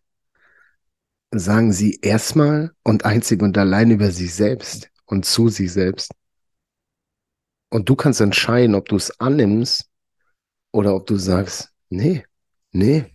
sagen 1.31 1.71
sie 1.71 1.99
erstmal 2.01 2.71
und 2.83 3.05
einzig 3.05 3.41
und 3.41 3.57
allein 3.57 3.91
über 3.91 4.11
sich 4.11 4.33
selbst 4.33 4.89
und 5.05 5.25
zu 5.25 5.49
sich 5.49 5.71
selbst. 5.71 6.11
Und 7.69 7.89
du 7.89 7.95
kannst 7.95 8.21
entscheiden, 8.21 8.73
ob 8.73 8.87
du 8.89 8.95
es 8.95 9.19
annimmst 9.19 9.87
oder 10.71 10.95
ob 10.95 11.07
du 11.07 11.17
sagst, 11.17 11.71
nee, 11.89 12.25
nee, 12.71 13.05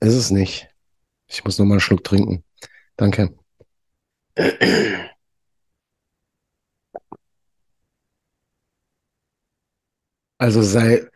ist 0.00 0.14
es 0.14 0.30
nicht. 0.30 0.68
Ich 1.28 1.44
muss 1.44 1.58
noch 1.58 1.66
mal 1.66 1.74
einen 1.74 1.80
Schluck 1.80 2.04
trinken. 2.04 2.44
Danke. 2.96 3.34
Also 10.38 10.62
sei 10.62 11.08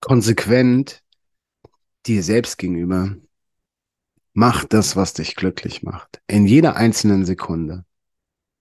konsequent 0.00 1.02
dir 2.06 2.22
selbst 2.22 2.58
gegenüber. 2.58 3.16
Mach 4.34 4.64
das, 4.64 4.96
was 4.96 5.14
dich 5.14 5.36
glücklich 5.36 5.82
macht. 5.82 6.22
In 6.26 6.46
jeder 6.46 6.76
einzelnen 6.76 7.24
Sekunde. 7.24 7.84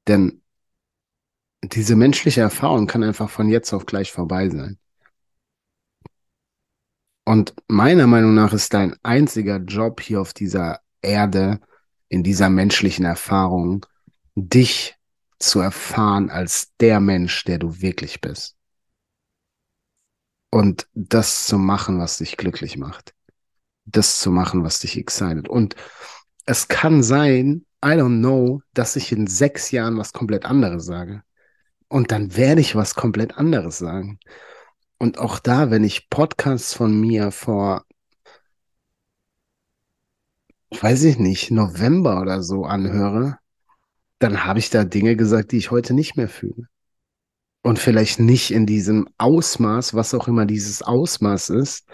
Denn 0.07 0.40
diese 1.63 1.95
menschliche 1.95 2.41
Erfahrung 2.41 2.87
kann 2.87 3.03
einfach 3.03 3.29
von 3.29 3.47
jetzt 3.49 3.73
auf 3.73 3.85
gleich 3.85 4.11
vorbei 4.11 4.49
sein. 4.49 4.79
Und 7.25 7.53
meiner 7.67 8.07
Meinung 8.07 8.33
nach 8.33 8.51
ist 8.51 8.73
dein 8.73 8.95
einziger 9.03 9.57
Job 9.57 10.01
hier 10.01 10.21
auf 10.21 10.33
dieser 10.33 10.81
Erde, 11.01 11.59
in 12.09 12.23
dieser 12.23 12.49
menschlichen 12.49 13.05
Erfahrung, 13.05 13.85
dich 14.35 14.97
zu 15.39 15.59
erfahren 15.59 16.29
als 16.29 16.73
der 16.79 16.99
Mensch, 16.99 17.43
der 17.45 17.57
du 17.57 17.81
wirklich 17.81 18.21
bist. 18.21 18.57
Und 20.51 20.87
das 20.93 21.47
zu 21.47 21.57
machen, 21.57 21.99
was 21.99 22.17
dich 22.17 22.37
glücklich 22.37 22.77
macht. 22.77 23.13
Das 23.85 24.19
zu 24.19 24.31
machen, 24.31 24.63
was 24.63 24.79
dich 24.79 24.97
excited. 24.97 25.47
Und 25.47 25.75
es 26.45 26.67
kann 26.67 27.01
sein, 27.01 27.65
I 27.83 27.89
don't 27.89 28.19
know, 28.19 28.61
dass 28.73 28.95
ich 28.95 29.11
in 29.11 29.27
sechs 29.27 29.71
Jahren 29.71 29.97
was 29.97 30.11
komplett 30.11 30.45
anderes 30.45 30.85
sage. 30.85 31.23
Und 31.91 32.13
dann 32.13 32.37
werde 32.37 32.61
ich 32.61 32.73
was 32.73 32.95
komplett 32.95 33.37
anderes 33.37 33.77
sagen. 33.77 34.17
Und 34.97 35.17
auch 35.19 35.39
da, 35.39 35.71
wenn 35.71 35.83
ich 35.83 36.09
Podcasts 36.09 36.73
von 36.73 36.97
mir 37.01 37.31
vor, 37.31 37.83
weiß 40.69 41.03
ich 41.03 41.19
nicht, 41.19 41.51
November 41.51 42.21
oder 42.21 42.43
so 42.43 42.63
anhöre, 42.63 43.39
dann 44.19 44.45
habe 44.45 44.59
ich 44.59 44.69
da 44.69 44.85
Dinge 44.85 45.17
gesagt, 45.17 45.51
die 45.51 45.57
ich 45.57 45.71
heute 45.71 45.93
nicht 45.93 46.15
mehr 46.15 46.29
fühle. 46.29 46.69
Und 47.61 47.77
vielleicht 47.77 48.21
nicht 48.21 48.51
in 48.51 48.65
diesem 48.65 49.09
Ausmaß, 49.17 49.93
was 49.93 50.13
auch 50.13 50.29
immer 50.29 50.45
dieses 50.45 50.81
Ausmaß 50.83 51.49
ist. 51.49 51.89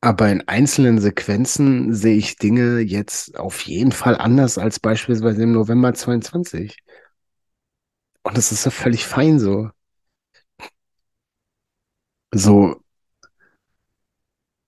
Aber 0.00 0.28
in 0.30 0.48
einzelnen 0.48 0.98
Sequenzen 1.00 1.94
sehe 1.94 2.16
ich 2.16 2.38
Dinge 2.38 2.80
jetzt 2.80 3.38
auf 3.38 3.60
jeden 3.60 3.92
Fall 3.92 4.16
anders 4.16 4.58
als 4.58 4.80
beispielsweise 4.80 5.44
im 5.44 5.52
November 5.52 5.94
22. 5.94 6.76
Und 8.28 8.36
das 8.36 8.52
ist 8.52 8.66
ja 8.66 8.70
völlig 8.70 9.06
fein 9.06 9.38
so. 9.40 9.70
So, 12.34 12.82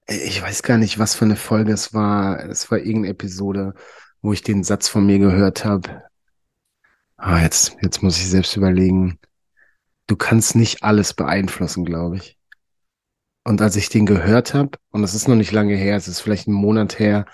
ich 0.06 0.40
weiß 0.40 0.62
gar 0.62 0.78
nicht, 0.78 0.98
was 0.98 1.14
für 1.14 1.26
eine 1.26 1.36
Folge 1.36 1.72
es 1.72 1.92
war. 1.92 2.42
Es 2.48 2.70
war 2.70 2.78
irgendeine 2.78 3.08
Episode, 3.08 3.74
wo 4.22 4.32
ich 4.32 4.42
den 4.42 4.64
Satz 4.64 4.88
von 4.88 5.04
mir 5.04 5.18
gehört 5.18 5.66
habe. 5.66 6.02
Ah, 7.18 7.42
jetzt, 7.42 7.76
jetzt 7.82 8.02
muss 8.02 8.16
ich 8.16 8.30
selbst 8.30 8.56
überlegen. 8.56 9.18
Du 10.06 10.16
kannst 10.16 10.56
nicht 10.56 10.82
alles 10.82 11.12
beeinflussen, 11.12 11.84
glaube 11.84 12.16
ich. 12.16 12.38
Und 13.44 13.60
als 13.60 13.76
ich 13.76 13.90
den 13.90 14.06
gehört 14.06 14.54
habe, 14.54 14.78
und 14.90 15.04
es 15.04 15.12
ist 15.12 15.28
noch 15.28 15.36
nicht 15.36 15.52
lange 15.52 15.76
her, 15.76 15.96
es 15.96 16.08
ist 16.08 16.20
vielleicht 16.20 16.48
ein 16.48 16.52
Monat 16.52 16.98
her, 16.98 17.26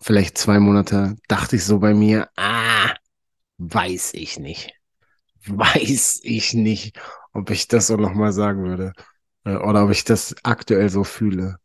vielleicht 0.00 0.38
zwei 0.38 0.58
Monate, 0.60 1.16
dachte 1.28 1.56
ich 1.56 1.64
so 1.64 1.78
bei 1.78 1.92
mir, 1.92 2.30
ah, 2.36 2.94
weiß 3.58 4.14
ich 4.14 4.38
nicht. 4.38 4.81
Weiß 5.46 6.20
ich 6.22 6.54
nicht, 6.54 6.98
ob 7.32 7.50
ich 7.50 7.68
das 7.68 7.88
so 7.88 7.96
nochmal 7.96 8.32
sagen 8.32 8.64
würde. 8.64 8.92
Äh, 9.44 9.56
oder 9.56 9.84
ob 9.84 9.90
ich 9.90 10.04
das 10.04 10.34
aktuell 10.42 10.88
so 10.88 11.04
fühle. 11.04 11.58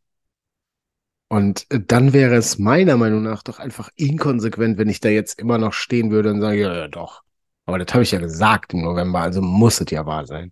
Und 1.29 1.67
dann 1.69 2.13
wäre 2.13 2.35
es 2.35 2.57
meiner 2.57 2.95
Meinung 2.97 3.23
nach 3.23 3.43
doch 3.43 3.59
einfach 3.59 3.89
inkonsequent, 3.95 4.77
wenn 4.77 4.89
ich 4.89 5.01
da 5.01 5.09
jetzt 5.09 5.39
immer 5.39 5.57
noch 5.57 5.73
stehen 5.73 6.09
würde 6.11 6.31
und 6.31 6.41
sage, 6.41 6.61
ja, 6.61 6.73
ja 6.73 6.87
doch. 6.87 7.23
Aber 7.65 7.79
das 7.79 7.93
habe 7.93 8.03
ich 8.03 8.11
ja 8.11 8.19
gesagt 8.19 8.73
im 8.73 8.81
November, 8.81 9.19
also 9.21 9.41
muss 9.41 9.81
es 9.81 9.91
ja 9.91 10.05
wahr 10.05 10.25
sein. 10.25 10.51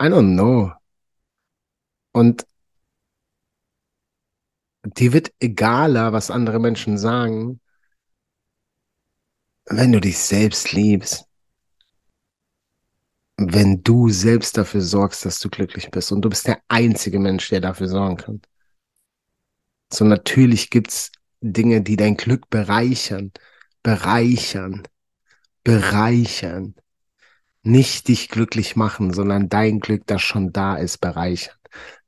I 0.00 0.08
don't 0.08 0.34
know. 0.34 0.72
Und 2.12 2.46
dir 4.84 5.12
wird 5.12 5.32
egaler, 5.38 6.12
was 6.14 6.30
andere 6.30 6.58
Menschen 6.60 6.96
sagen, 6.96 7.60
wenn 9.66 9.92
du 9.92 10.00
dich 10.00 10.18
selbst 10.18 10.72
liebst. 10.72 11.25
Wenn 13.38 13.82
du 13.82 14.08
selbst 14.08 14.56
dafür 14.56 14.80
sorgst, 14.80 15.24
dass 15.24 15.40
du 15.40 15.50
glücklich 15.50 15.90
bist. 15.90 16.10
Und 16.12 16.22
du 16.22 16.30
bist 16.30 16.46
der 16.46 16.60
einzige 16.68 17.18
Mensch, 17.18 17.48
der 17.50 17.60
dafür 17.60 17.88
sorgen 17.88 18.16
kann. 18.16 18.40
So 19.92 20.04
natürlich 20.04 20.70
gibt's 20.70 21.12
Dinge, 21.40 21.82
die 21.82 21.96
dein 21.96 22.16
Glück 22.16 22.48
bereichern, 22.50 23.32
bereichern, 23.82 24.82
bereichern. 25.64 26.74
Nicht 27.62 28.08
dich 28.08 28.28
glücklich 28.28 28.76
machen, 28.76 29.12
sondern 29.12 29.48
dein 29.48 29.80
Glück, 29.80 30.06
das 30.06 30.22
schon 30.22 30.52
da 30.52 30.76
ist, 30.76 30.98
bereichern. 30.98 31.56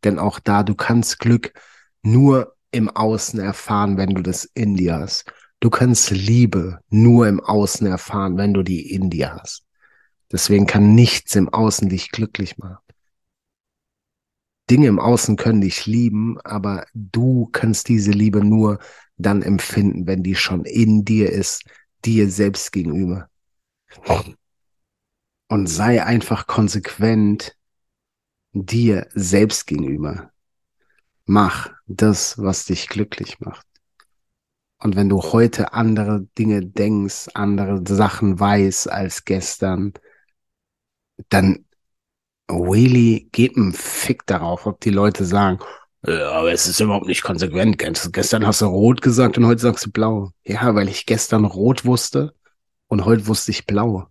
Denn 0.04 0.18
auch 0.18 0.38
da, 0.38 0.62
du 0.62 0.74
kannst 0.74 1.18
Glück 1.18 1.52
nur 2.02 2.56
im 2.70 2.88
Außen 2.88 3.40
erfahren, 3.40 3.96
wenn 3.96 4.10
du 4.10 4.22
das 4.22 4.44
in 4.44 4.76
dir 4.76 4.98
hast. 4.98 5.30
Du 5.60 5.70
kannst 5.70 6.10
Liebe 6.10 6.78
nur 6.88 7.26
im 7.26 7.40
Außen 7.40 7.86
erfahren, 7.86 8.36
wenn 8.36 8.54
du 8.54 8.62
die 8.62 8.92
in 8.92 9.10
dir 9.10 9.34
hast. 9.34 9.67
Deswegen 10.30 10.66
kann 10.66 10.94
nichts 10.94 11.34
im 11.36 11.48
Außen 11.48 11.88
dich 11.88 12.10
glücklich 12.10 12.58
machen. 12.58 12.78
Dinge 14.70 14.88
im 14.88 14.98
Außen 14.98 15.36
können 15.36 15.62
dich 15.62 15.86
lieben, 15.86 16.38
aber 16.42 16.86
du 16.92 17.48
kannst 17.52 17.88
diese 17.88 18.10
Liebe 18.10 18.44
nur 18.44 18.78
dann 19.16 19.42
empfinden, 19.42 20.06
wenn 20.06 20.22
die 20.22 20.34
schon 20.34 20.64
in 20.64 21.04
dir 21.04 21.32
ist, 21.32 21.64
dir 22.04 22.30
selbst 22.30 22.72
gegenüber. 22.72 23.28
Und 25.48 25.66
sei 25.66 26.04
einfach 26.04 26.46
konsequent 26.46 27.56
dir 28.52 29.08
selbst 29.14 29.66
gegenüber. 29.66 30.30
Mach 31.24 31.70
das, 31.86 32.36
was 32.38 32.66
dich 32.66 32.88
glücklich 32.88 33.40
macht. 33.40 33.66
Und 34.80 34.94
wenn 34.94 35.08
du 35.08 35.22
heute 35.22 35.72
andere 35.72 36.26
Dinge 36.38 36.64
denkst, 36.64 37.28
andere 37.34 37.82
Sachen 37.86 38.38
weißt 38.38 38.90
als 38.90 39.24
gestern, 39.24 39.94
dann 41.28 41.64
really 42.50 43.28
gib 43.32 43.56
einen 43.56 43.72
Fick 43.72 44.26
darauf, 44.26 44.66
ob 44.66 44.80
die 44.80 44.90
Leute 44.90 45.24
sagen, 45.24 45.58
ja, 46.06 46.30
aber 46.30 46.52
es 46.52 46.66
ist 46.66 46.80
überhaupt 46.80 47.06
nicht 47.06 47.22
konsequent. 47.22 47.76
Gestern 48.12 48.46
hast 48.46 48.60
du 48.60 48.66
rot 48.66 49.02
gesagt 49.02 49.36
und 49.36 49.46
heute 49.46 49.60
sagst 49.60 49.86
du 49.86 49.90
blau. 49.90 50.30
Ja, 50.44 50.74
weil 50.74 50.88
ich 50.88 51.06
gestern 51.06 51.44
rot 51.44 51.84
wusste 51.84 52.34
und 52.86 53.04
heute 53.04 53.26
wusste 53.26 53.50
ich 53.50 53.66
blau. 53.66 54.06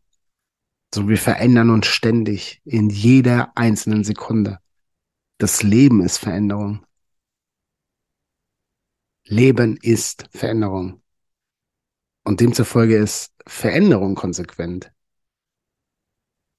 So, 0.93 1.07
wir 1.07 1.17
verändern 1.17 1.69
uns 1.69 1.87
ständig 1.87 2.61
in 2.65 2.89
jeder 2.89 3.51
einzelnen 3.55 4.03
Sekunde. 4.03 4.59
Das 5.37 5.63
Leben 5.63 6.01
ist 6.01 6.17
Veränderung. 6.17 6.85
Leben 9.25 9.77
ist 9.77 10.25
Veränderung. 10.31 11.01
Und 12.23 12.41
demzufolge 12.41 12.97
ist 12.97 13.33
Veränderung 13.45 14.15
konsequent. 14.15 14.91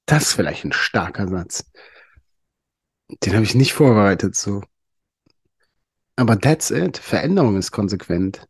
Das 0.08 0.28
ist 0.28 0.32
vielleicht 0.32 0.64
ein 0.64 0.72
starker 0.72 1.28
Satz. 1.28 1.70
Den 3.22 3.34
habe 3.34 3.44
ich 3.44 3.54
nicht 3.54 3.74
vorbereitet 3.74 4.34
so. 4.34 4.62
Aber 6.16 6.40
that's 6.40 6.70
it. 6.70 6.96
Veränderung 6.96 7.58
ist 7.58 7.72
konsequent. 7.72 8.48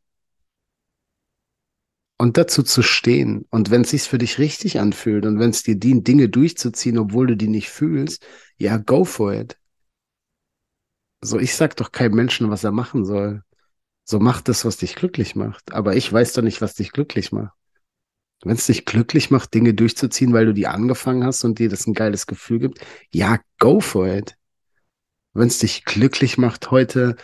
Und 2.16 2.36
dazu 2.36 2.62
zu 2.62 2.82
stehen. 2.82 3.44
Und 3.50 3.72
wenn 3.72 3.80
es 3.80 3.90
sich 3.90 4.02
für 4.04 4.18
dich 4.18 4.38
richtig 4.38 4.78
anfühlt 4.78 5.26
und 5.26 5.40
wenn 5.40 5.50
es 5.50 5.64
dir 5.64 5.74
dient, 5.74 6.06
Dinge 6.06 6.28
durchzuziehen, 6.28 6.96
obwohl 6.96 7.26
du 7.26 7.36
die 7.36 7.48
nicht 7.48 7.70
fühlst, 7.70 8.24
ja, 8.56 8.76
go 8.76 9.04
for 9.04 9.34
it. 9.34 9.58
So, 11.20 11.40
ich 11.40 11.56
sag 11.56 11.74
doch 11.76 11.90
keinem 11.90 12.14
Menschen, 12.14 12.50
was 12.50 12.62
er 12.62 12.72
machen 12.72 13.04
soll. 13.04 13.42
So 14.04 14.20
mach 14.20 14.42
das, 14.42 14.64
was 14.64 14.76
dich 14.76 14.94
glücklich 14.94 15.34
macht. 15.34 15.72
Aber 15.72 15.96
ich 15.96 16.12
weiß 16.12 16.34
doch 16.34 16.42
nicht, 16.42 16.60
was 16.60 16.74
dich 16.74 16.92
glücklich 16.92 17.32
macht. 17.32 17.57
Wenn 18.44 18.56
es 18.56 18.66
dich 18.66 18.84
glücklich 18.84 19.30
macht, 19.30 19.52
Dinge 19.52 19.74
durchzuziehen, 19.74 20.32
weil 20.32 20.46
du 20.46 20.54
die 20.54 20.68
angefangen 20.68 21.24
hast 21.24 21.44
und 21.44 21.58
dir 21.58 21.68
das 21.68 21.86
ein 21.86 21.94
geiles 21.94 22.26
Gefühl 22.26 22.60
gibt, 22.60 22.80
ja, 23.10 23.38
go 23.58 23.80
for 23.80 24.06
it. 24.06 24.36
Wenn 25.32 25.48
es 25.48 25.58
dich 25.58 25.84
glücklich 25.84 26.38
macht, 26.38 26.70
heute 26.70 27.16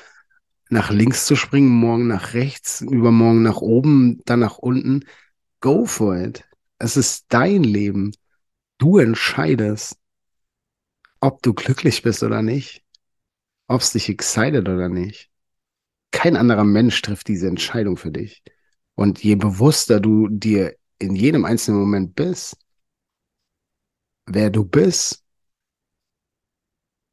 nach 0.71 0.91
links 0.91 1.27
zu 1.27 1.37
springen, 1.37 1.69
morgen 1.69 2.09
nach 2.09 2.35
rechts, 2.35 2.81
übermorgen 2.81 3.43
nach 3.43 3.59
oben, 3.59 4.23
dann 4.25 4.41
nach 4.41 4.59
unten, 4.59 5.05
go 5.61 5.87
for 5.87 6.17
it. 6.17 6.45
Es 6.79 6.97
ist 6.97 7.27
dein 7.29 7.63
Leben. 7.63 8.13
Du 8.79 8.99
entscheidest, 8.99 9.97
ob 11.21 11.43
du 11.43 11.55
glücklich 11.55 12.03
bist 12.03 12.23
oder 12.23 12.43
nicht, 12.43 12.83
ob 13.69 13.81
es 13.81 13.93
dich 13.93 14.09
excited 14.09 14.69
oder 14.69 14.89
nicht. 14.89 15.31
Kein 16.11 16.37
anderer 16.37 16.65
Mensch 16.65 17.01
trifft 17.03 17.29
diese 17.29 17.47
Entscheidung 17.49 17.97
für 17.97 18.11
dich. 18.11 18.43
Und 18.95 19.23
je 19.23 19.37
bewusster 19.37 20.01
du 20.01 20.29
dir 20.29 20.77
in 20.99 21.15
jedem 21.15 21.45
einzelnen 21.45 21.81
Moment 21.81 22.15
bist, 22.15 22.57
wer 24.27 24.51
du 24.51 24.65
bist, 24.65 25.23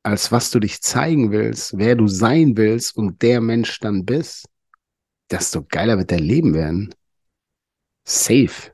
als 0.04 0.32
was 0.32 0.52
du 0.52 0.60
dich 0.60 0.82
zeigen 0.82 1.32
willst, 1.32 1.78
wer 1.78 1.96
du 1.96 2.08
sein 2.08 2.58
willst 2.58 2.96
und 2.98 3.22
der 3.22 3.41
Mensch 3.41 3.80
dann 3.80 4.06
bist, 4.06 4.50
desto 5.30 5.63
geiler 5.63 5.98
wird 5.98 6.12
dein 6.12 6.20
Leben 6.20 6.54
werden. 6.54 6.94
Safe. 8.04 8.72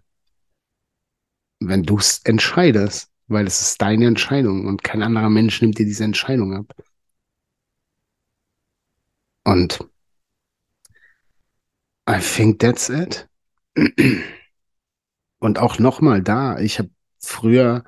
Wenn 1.59 1.83
du 1.83 1.97
es 1.97 2.19
entscheidest, 2.23 3.11
weil 3.27 3.45
es 3.45 3.61
ist 3.61 3.81
deine 3.81 4.07
Entscheidung 4.07 4.67
und 4.67 4.83
kein 4.83 5.03
anderer 5.03 5.29
Mensch 5.29 5.61
nimmt 5.61 5.77
dir 5.77 5.85
diese 5.85 6.03
Entscheidung 6.03 6.55
ab. 6.55 6.73
Und 9.43 9.79
I 12.09 12.19
think 12.19 12.59
that's 12.59 12.89
it. 12.89 13.27
Und 15.39 15.59
auch 15.59 15.79
nochmal 15.79 16.21
da, 16.21 16.59
ich 16.59 16.79
habe 16.79 16.89
früher 17.19 17.83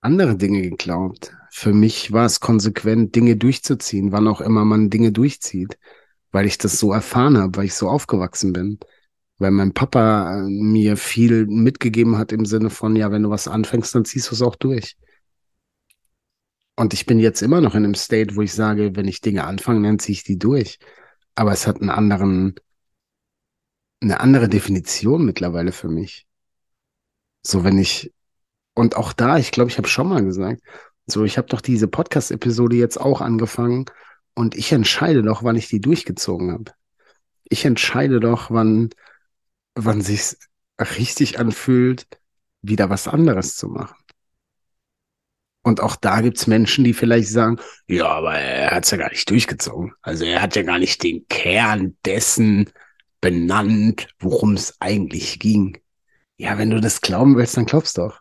andere 0.00 0.36
Dinge 0.36 0.62
geglaubt. 0.62 1.32
Für 1.50 1.72
mich 1.72 2.12
war 2.12 2.26
es 2.26 2.40
konsequent, 2.40 3.14
Dinge 3.16 3.36
durchzuziehen, 3.36 4.12
wann 4.12 4.28
auch 4.28 4.40
immer 4.40 4.64
man 4.64 4.90
Dinge 4.90 5.12
durchzieht, 5.12 5.78
weil 6.30 6.46
ich 6.46 6.58
das 6.58 6.78
so 6.78 6.92
erfahren 6.92 7.38
habe, 7.38 7.56
weil 7.56 7.64
ich 7.66 7.74
so 7.74 7.88
aufgewachsen 7.88 8.52
bin. 8.52 8.78
Weil 9.38 9.50
mein 9.52 9.72
Papa 9.72 10.36
äh, 10.36 10.48
mir 10.48 10.96
viel 10.96 11.46
mitgegeben 11.46 12.18
hat 12.18 12.32
im 12.32 12.44
Sinne 12.44 12.70
von, 12.70 12.96
ja, 12.96 13.10
wenn 13.12 13.22
du 13.22 13.30
was 13.30 13.48
anfängst, 13.48 13.94
dann 13.94 14.04
ziehst 14.04 14.30
du 14.30 14.34
es 14.34 14.42
auch 14.42 14.56
durch. 14.56 14.96
Und 16.76 16.94
ich 16.94 17.06
bin 17.06 17.18
jetzt 17.18 17.42
immer 17.42 17.60
noch 17.60 17.74
in 17.74 17.84
einem 17.84 17.94
State, 17.94 18.36
wo 18.36 18.42
ich 18.42 18.52
sage, 18.52 18.94
wenn 18.94 19.08
ich 19.08 19.20
Dinge 19.20 19.44
anfange, 19.44 19.86
dann 19.86 19.98
ziehe 19.98 20.14
ich 20.14 20.24
die 20.24 20.38
durch. 20.38 20.78
Aber 21.34 21.52
es 21.52 21.66
hat 21.66 21.80
einen 21.80 21.90
anderen, 21.90 22.54
eine 24.00 24.20
andere 24.20 24.48
Definition 24.48 25.24
mittlerweile 25.24 25.72
für 25.72 25.88
mich. 25.88 26.26
So, 27.42 27.64
wenn 27.64 27.78
ich, 27.78 28.12
und 28.74 28.96
auch 28.96 29.12
da, 29.12 29.38
ich 29.38 29.50
glaube, 29.50 29.70
ich 29.70 29.78
habe 29.78 29.88
schon 29.88 30.08
mal 30.08 30.24
gesagt, 30.24 30.62
so, 31.06 31.24
ich 31.24 31.38
habe 31.38 31.48
doch 31.48 31.60
diese 31.60 31.88
Podcast-Episode 31.88 32.76
jetzt 32.76 33.00
auch 33.00 33.20
angefangen 33.20 33.86
und 34.34 34.54
ich 34.54 34.72
entscheide 34.72 35.22
doch, 35.22 35.42
wann 35.42 35.56
ich 35.56 35.68
die 35.68 35.80
durchgezogen 35.80 36.52
habe. 36.52 36.72
Ich 37.44 37.64
entscheide 37.64 38.20
doch, 38.20 38.50
wann, 38.50 38.90
wann 39.74 40.02
sich's 40.02 40.38
richtig 40.80 41.38
anfühlt, 41.38 42.06
wieder 42.62 42.90
was 42.90 43.08
anderes 43.08 43.56
zu 43.56 43.68
machen. 43.68 43.96
Und 45.62 45.80
auch 45.80 45.96
da 45.96 46.20
gibt's 46.20 46.46
Menschen, 46.46 46.84
die 46.84 46.94
vielleicht 46.94 47.28
sagen, 47.28 47.58
ja, 47.88 48.06
aber 48.06 48.38
er 48.38 48.70
hat's 48.70 48.90
ja 48.90 48.98
gar 48.98 49.10
nicht 49.10 49.28
durchgezogen. 49.28 49.92
Also 50.02 50.24
er 50.24 50.40
hat 50.40 50.56
ja 50.56 50.62
gar 50.62 50.78
nicht 50.78 51.02
den 51.02 51.26
Kern 51.28 51.96
dessen 52.04 52.70
benannt, 53.20 54.08
worum 54.18 54.54
es 54.54 54.80
eigentlich 54.80 55.38
ging. 55.38 55.78
Ja, 56.36 56.58
wenn 56.58 56.70
du 56.70 56.80
das 56.80 57.00
glauben 57.00 57.36
willst, 57.36 57.56
dann 57.56 57.66
glaubst 57.66 57.98
doch. 57.98 58.20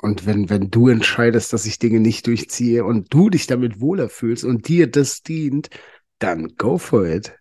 Und 0.00 0.26
wenn, 0.26 0.48
wenn 0.48 0.70
du 0.70 0.88
entscheidest, 0.88 1.52
dass 1.52 1.66
ich 1.66 1.78
Dinge 1.78 2.00
nicht 2.00 2.26
durchziehe 2.26 2.84
und 2.84 3.12
du 3.12 3.30
dich 3.30 3.46
damit 3.46 3.80
wohler 3.80 4.08
fühlst 4.08 4.44
und 4.44 4.68
dir 4.68 4.88
das 4.88 5.22
dient, 5.22 5.70
dann 6.18 6.56
go 6.56 6.78
for 6.78 7.06
it. 7.06 7.36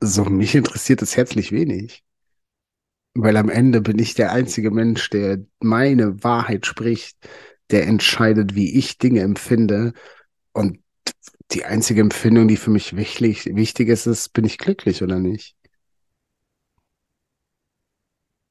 So, 0.00 0.24
mich 0.24 0.54
interessiert 0.54 1.02
es 1.02 1.16
herzlich 1.16 1.50
wenig. 1.50 2.04
Weil 3.14 3.36
am 3.36 3.48
Ende 3.48 3.80
bin 3.80 3.98
ich 3.98 4.14
der 4.14 4.30
einzige 4.30 4.70
Mensch, 4.70 5.10
der 5.10 5.44
meine 5.58 6.22
Wahrheit 6.22 6.66
spricht, 6.66 7.18
der 7.70 7.86
entscheidet, 7.88 8.54
wie 8.54 8.78
ich 8.78 8.98
Dinge 8.98 9.22
empfinde. 9.22 9.92
Und 10.52 10.78
die 11.52 11.64
einzige 11.64 12.00
Empfindung, 12.00 12.48
die 12.48 12.56
für 12.56 12.70
mich 12.70 12.96
wichtig, 12.96 13.46
wichtig 13.46 13.88
ist, 13.88 14.06
ist, 14.06 14.32
bin 14.32 14.44
ich 14.44 14.58
glücklich 14.58 15.02
oder 15.02 15.18
nicht? 15.18 15.56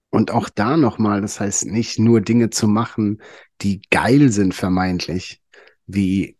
Und 0.09 0.31
auch 0.31 0.49
da 0.49 0.77
nochmal, 0.77 1.21
das 1.21 1.39
heißt 1.39 1.65
nicht 1.65 1.99
nur 1.99 2.21
Dinge 2.21 2.49
zu 2.49 2.67
machen, 2.67 3.21
die 3.61 3.81
geil 3.89 4.31
sind 4.31 4.55
vermeintlich, 4.55 5.41
wie 5.85 6.37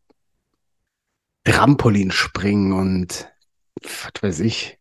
Trampolin 1.43 2.11
springen 2.11 2.73
und 2.73 3.29
was 3.81 4.23
weiß 4.23 4.39
ich, 4.39 4.79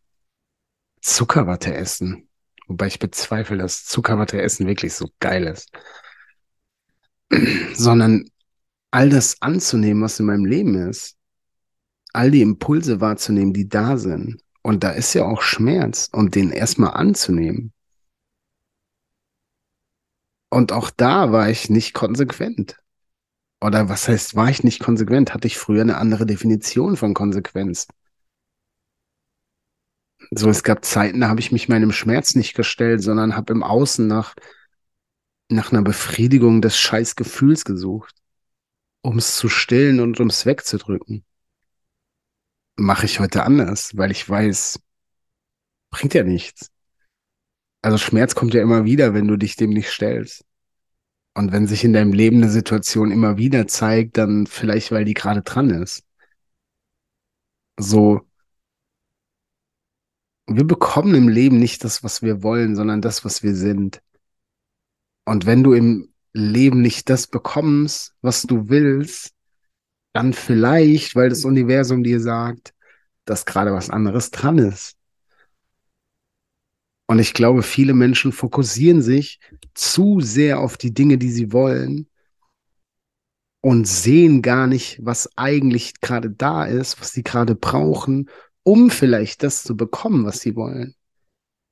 Zuckerwatte 1.01 1.73
essen. 1.73 2.27
Wobei 2.67 2.87
ich 2.87 2.99
bezweifle, 2.99 3.57
dass 3.57 3.85
Zuckerwatte 3.85 4.41
essen 4.41 4.67
wirklich 4.67 4.93
so 4.93 5.09
geil 5.19 5.45
ist. 5.45 5.69
Sondern 7.73 8.25
all 8.91 9.09
das 9.09 9.41
anzunehmen, 9.41 10.03
was 10.03 10.19
in 10.19 10.25
meinem 10.25 10.45
Leben 10.45 10.75
ist. 10.89 11.16
All 12.17 12.31
die 12.31 12.41
Impulse 12.41 12.99
wahrzunehmen, 12.99 13.53
die 13.53 13.69
da 13.69 13.95
sind. 13.97 14.41
Und 14.63 14.83
da 14.83 14.89
ist 14.89 15.13
ja 15.13 15.23
auch 15.23 15.43
Schmerz 15.43 16.09
und 16.11 16.33
den 16.33 16.49
erstmal 16.49 16.95
anzunehmen. 16.95 17.73
Und 20.49 20.71
auch 20.71 20.89
da 20.89 21.31
war 21.31 21.47
ich 21.51 21.69
nicht 21.69 21.93
konsequent. 21.93 22.79
Oder 23.61 23.87
was 23.87 24.07
heißt, 24.07 24.35
war 24.35 24.49
ich 24.49 24.63
nicht 24.63 24.79
konsequent? 24.79 25.35
Hatte 25.35 25.45
ich 25.45 25.59
früher 25.59 25.83
eine 25.83 25.97
andere 25.97 26.25
Definition 26.25 26.97
von 26.97 27.13
Konsequenz? 27.13 27.87
So, 30.31 30.49
es 30.49 30.63
gab 30.63 30.85
Zeiten, 30.85 31.21
da 31.21 31.29
habe 31.29 31.39
ich 31.39 31.51
mich 31.51 31.69
meinem 31.69 31.91
Schmerz 31.91 32.33
nicht 32.33 32.55
gestellt, 32.55 33.03
sondern 33.03 33.35
habe 33.35 33.53
im 33.53 33.61
Außen 33.61 34.07
nach, 34.07 34.33
nach 35.49 35.71
einer 35.71 35.83
Befriedigung 35.83 36.63
des 36.63 36.79
Scheißgefühls 36.79 37.63
gesucht, 37.63 38.15
um 39.03 39.19
es 39.19 39.35
zu 39.35 39.49
stillen 39.49 39.99
und 39.99 40.19
um 40.19 40.29
es 40.29 40.47
wegzudrücken. 40.47 41.23
Mache 42.77 43.05
ich 43.05 43.19
heute 43.19 43.43
anders, 43.43 43.97
weil 43.97 44.11
ich 44.11 44.27
weiß, 44.29 44.79
bringt 45.89 46.13
ja 46.13 46.23
nichts. 46.23 46.71
Also 47.81 47.97
Schmerz 47.97 48.35
kommt 48.35 48.53
ja 48.53 48.61
immer 48.61 48.85
wieder, 48.85 49.13
wenn 49.13 49.27
du 49.27 49.37
dich 49.37 49.55
dem 49.55 49.71
nicht 49.71 49.89
stellst. 49.89 50.45
Und 51.35 51.51
wenn 51.51 51.67
sich 51.67 51.83
in 51.83 51.93
deinem 51.93 52.13
Leben 52.13 52.37
eine 52.37 52.51
Situation 52.51 53.11
immer 53.11 53.37
wieder 53.37 53.67
zeigt, 53.67 54.17
dann 54.17 54.47
vielleicht, 54.47 54.91
weil 54.91 55.05
die 55.05 55.13
gerade 55.13 55.43
dran 55.43 55.69
ist. 55.69 56.03
So, 57.79 58.27
wir 60.47 60.63
bekommen 60.63 61.13
im 61.13 61.29
Leben 61.29 61.59
nicht 61.59 61.83
das, 61.83 62.03
was 62.03 62.21
wir 62.21 62.41
wollen, 62.41 62.75
sondern 62.75 63.01
das, 63.01 63.25
was 63.25 63.43
wir 63.43 63.55
sind. 63.55 64.01
Und 65.25 65.45
wenn 65.45 65.63
du 65.63 65.73
im 65.73 66.13
Leben 66.33 66.81
nicht 66.81 67.09
das 67.09 67.27
bekommst, 67.27 68.15
was 68.21 68.43
du 68.43 68.69
willst, 68.69 69.33
dann 70.13 70.33
vielleicht, 70.33 71.15
weil 71.15 71.29
das 71.29 71.45
Universum 71.45 72.03
dir 72.03 72.19
sagt, 72.19 72.73
dass 73.25 73.45
gerade 73.45 73.73
was 73.73 73.89
anderes 73.89 74.31
dran 74.31 74.57
ist. 74.57 74.97
Und 77.07 77.19
ich 77.19 77.33
glaube, 77.33 77.63
viele 77.63 77.93
Menschen 77.93 78.31
fokussieren 78.31 79.01
sich 79.01 79.39
zu 79.73 80.19
sehr 80.19 80.59
auf 80.59 80.77
die 80.77 80.93
Dinge, 80.93 81.17
die 81.17 81.31
sie 81.31 81.53
wollen 81.53 82.09
und 83.61 83.87
sehen 83.87 84.41
gar 84.41 84.67
nicht, 84.67 84.99
was 85.03 85.29
eigentlich 85.37 85.99
gerade 86.01 86.29
da 86.29 86.65
ist, 86.65 86.99
was 86.99 87.11
sie 87.11 87.23
gerade 87.23 87.55
brauchen, 87.55 88.29
um 88.63 88.89
vielleicht 88.89 89.43
das 89.43 89.63
zu 89.63 89.77
bekommen, 89.77 90.25
was 90.25 90.41
sie 90.41 90.55
wollen. 90.55 90.95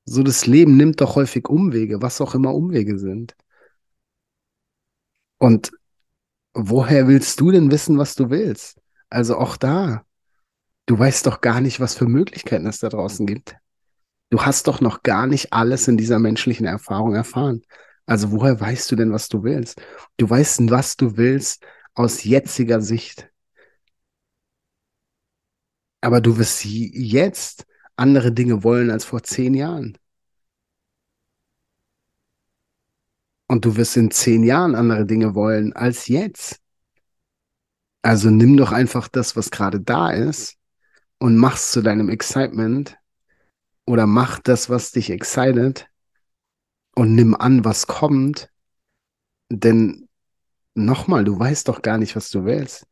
So 0.06 0.22
das 0.22 0.46
Leben 0.46 0.76
nimmt 0.76 1.00
doch 1.00 1.16
häufig 1.16 1.48
Umwege, 1.48 2.00
was 2.00 2.20
auch 2.20 2.34
immer 2.34 2.54
Umwege 2.54 2.98
sind. 2.98 3.36
Und 5.38 5.72
woher 6.56 7.06
willst 7.06 7.40
du 7.40 7.50
denn 7.50 7.70
wissen, 7.70 7.98
was 7.98 8.14
du 8.14 8.30
willst? 8.30 8.80
Also 9.10 9.36
auch 9.36 9.56
da. 9.56 10.04
Du 10.86 10.98
weißt 10.98 11.26
doch 11.26 11.40
gar 11.40 11.60
nicht, 11.60 11.80
was 11.80 11.94
für 11.94 12.06
Möglichkeiten 12.06 12.66
es 12.66 12.78
da 12.78 12.88
draußen 12.88 13.26
gibt. 13.26 13.56
Du 14.30 14.42
hast 14.44 14.66
doch 14.66 14.80
noch 14.80 15.02
gar 15.02 15.26
nicht 15.26 15.52
alles 15.52 15.86
in 15.88 15.96
dieser 15.96 16.18
menschlichen 16.18 16.66
Erfahrung 16.66 17.14
erfahren. 17.14 17.62
Also 18.06 18.32
woher 18.32 18.60
weißt 18.60 18.90
du 18.90 18.96
denn, 18.96 19.12
was 19.12 19.28
du 19.28 19.42
willst? 19.42 19.80
Du 20.16 20.28
weißt, 20.28 20.70
was 20.70 20.96
du 20.96 21.16
willst 21.16 21.64
aus 21.94 22.24
jetziger 22.24 22.80
Sicht. 22.80 23.28
Aber 26.00 26.20
du 26.20 26.38
wirst 26.38 26.64
jetzt 26.64 27.66
andere 27.96 28.32
Dinge 28.32 28.62
wollen 28.62 28.90
als 28.90 29.04
vor 29.04 29.22
zehn 29.22 29.54
Jahren. 29.54 29.98
Und 33.48 33.64
du 33.64 33.76
wirst 33.76 33.96
in 33.96 34.10
zehn 34.10 34.42
Jahren 34.42 34.74
andere 34.74 35.06
Dinge 35.06 35.34
wollen 35.34 35.72
als 35.72 36.08
jetzt. 36.08 36.60
Also 38.02 38.30
nimm 38.30 38.56
doch 38.56 38.72
einfach 38.72 39.08
das, 39.08 39.36
was 39.36 39.50
gerade 39.50 39.80
da 39.80 40.10
ist 40.10 40.56
und 41.18 41.36
mach's 41.36 41.72
zu 41.72 41.82
deinem 41.82 42.08
Excitement 42.08 42.96
oder 43.84 44.06
mach 44.06 44.38
das, 44.38 44.68
was 44.70 44.92
dich 44.92 45.10
excited 45.10 45.88
und 46.94 47.14
nimm 47.14 47.34
an, 47.34 47.64
was 47.64 47.86
kommt. 47.86 48.50
Denn 49.48 50.08
nochmal, 50.74 51.24
du 51.24 51.38
weißt 51.38 51.68
doch 51.68 51.82
gar 51.82 51.98
nicht, 51.98 52.16
was 52.16 52.30
du 52.30 52.44
willst. 52.44 52.86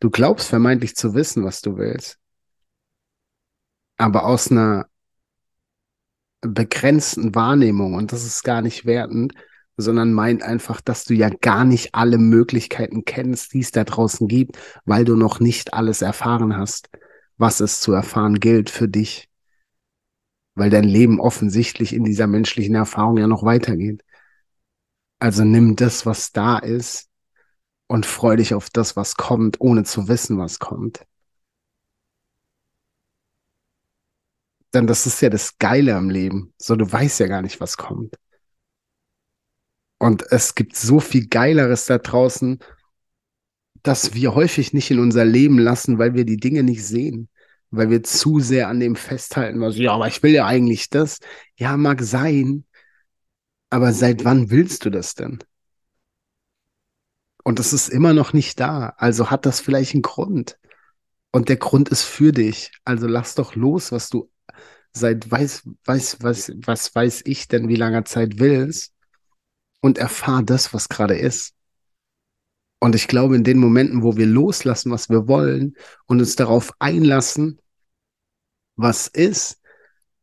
Du 0.00 0.10
glaubst 0.10 0.48
vermeintlich 0.48 0.96
zu 0.96 1.14
wissen, 1.14 1.44
was 1.44 1.60
du 1.60 1.76
willst. 1.76 2.18
Aber 3.96 4.24
aus 4.24 4.50
einer 4.50 4.88
begrenzten 6.40 7.34
Wahrnehmung, 7.34 7.94
und 7.94 8.12
das 8.12 8.24
ist 8.24 8.44
gar 8.44 8.62
nicht 8.62 8.86
wertend, 8.86 9.34
sondern 9.78 10.12
meint 10.12 10.42
einfach, 10.42 10.80
dass 10.82 11.04
du 11.04 11.14
ja 11.14 11.30
gar 11.30 11.64
nicht 11.64 11.94
alle 11.94 12.18
Möglichkeiten 12.18 13.04
kennst, 13.06 13.54
die 13.54 13.60
es 13.60 13.70
da 13.72 13.84
draußen 13.84 14.28
gibt, 14.28 14.58
weil 14.84 15.04
du 15.06 15.16
noch 15.16 15.40
nicht 15.40 15.72
alles 15.72 16.02
erfahren 16.02 16.56
hast, 16.56 16.90
was 17.38 17.60
es 17.60 17.80
zu 17.80 17.92
erfahren 17.92 18.40
gilt 18.40 18.68
für 18.70 18.88
dich 18.88 19.28
weil 20.58 20.70
dein 20.70 20.84
Leben 20.84 21.20
offensichtlich 21.20 21.94
in 21.94 22.04
dieser 22.04 22.26
menschlichen 22.26 22.74
Erfahrung 22.74 23.16
ja 23.16 23.28
noch 23.28 23.44
weitergeht. 23.44 24.04
Also 25.20 25.44
nimm 25.44 25.76
das, 25.76 26.04
was 26.04 26.32
da 26.32 26.58
ist 26.58 27.08
und 27.86 28.06
freu 28.06 28.36
dich 28.36 28.54
auf 28.54 28.68
das, 28.70 28.96
was 28.96 29.14
kommt, 29.16 29.60
ohne 29.60 29.84
zu 29.84 30.08
wissen, 30.08 30.38
was 30.38 30.58
kommt. 30.58 31.06
Denn 34.74 34.86
das 34.86 35.06
ist 35.06 35.20
ja 35.22 35.30
das 35.30 35.58
Geile 35.58 35.94
am 35.96 36.10
Leben. 36.10 36.52
So, 36.58 36.76
du 36.76 36.90
weißt 36.90 37.20
ja 37.20 37.26
gar 37.28 37.42
nicht, 37.42 37.60
was 37.60 37.76
kommt. 37.76 38.16
Und 39.98 40.24
es 40.30 40.54
gibt 40.54 40.76
so 40.76 41.00
viel 41.00 41.26
Geileres 41.28 41.86
da 41.86 41.98
draußen, 41.98 42.60
dass 43.82 44.14
wir 44.14 44.34
häufig 44.34 44.72
nicht 44.72 44.90
in 44.90 45.00
unser 45.00 45.24
Leben 45.24 45.58
lassen, 45.58 45.98
weil 45.98 46.14
wir 46.14 46.24
die 46.24 46.36
Dinge 46.36 46.62
nicht 46.62 46.86
sehen, 46.86 47.28
weil 47.70 47.90
wir 47.90 48.02
zu 48.02 48.40
sehr 48.40 48.68
an 48.68 48.80
dem 48.80 48.96
festhalten, 48.96 49.60
was, 49.60 49.76
ja, 49.76 49.92
aber 49.92 50.08
ich 50.08 50.22
will 50.22 50.32
ja 50.32 50.46
eigentlich 50.46 50.90
das. 50.90 51.18
Ja, 51.56 51.76
mag 51.76 52.02
sein, 52.02 52.64
aber 53.70 53.92
seit 53.92 54.24
wann 54.24 54.50
willst 54.50 54.84
du 54.84 54.90
das 54.90 55.14
denn? 55.14 55.38
Und 57.44 57.60
es 57.60 57.72
ist 57.72 57.88
immer 57.88 58.12
noch 58.12 58.32
nicht 58.32 58.60
da. 58.60 58.94
Also 58.98 59.30
hat 59.30 59.46
das 59.46 59.60
vielleicht 59.60 59.94
einen 59.94 60.02
Grund. 60.02 60.58
Und 61.30 61.48
der 61.48 61.56
Grund 61.56 61.88
ist 61.88 62.02
für 62.02 62.32
dich. 62.32 62.72
Also 62.84 63.06
lass 63.06 63.34
doch 63.34 63.54
los, 63.54 63.92
was 63.92 64.08
du 64.10 64.30
seit 64.92 65.30
weiß, 65.30 65.68
weiß, 65.84 66.18
was, 66.20 66.52
was 66.66 66.94
weiß 66.94 67.22
ich 67.26 67.48
denn, 67.48 67.68
wie 67.68 67.76
langer 67.76 68.04
Zeit 68.04 68.38
willst. 68.38 68.92
Und 69.80 69.98
erfahr 69.98 70.42
das, 70.42 70.74
was 70.74 70.88
gerade 70.88 71.16
ist. 71.16 71.54
Und 72.80 72.94
ich 72.94 73.08
glaube, 73.08 73.36
in 73.36 73.44
den 73.44 73.58
Momenten, 73.58 74.02
wo 74.02 74.16
wir 74.16 74.26
loslassen, 74.26 74.90
was 74.90 75.08
wir 75.08 75.28
wollen 75.28 75.76
und 76.06 76.20
uns 76.20 76.36
darauf 76.36 76.72
einlassen, 76.78 77.60
was 78.76 79.08
ist, 79.08 79.60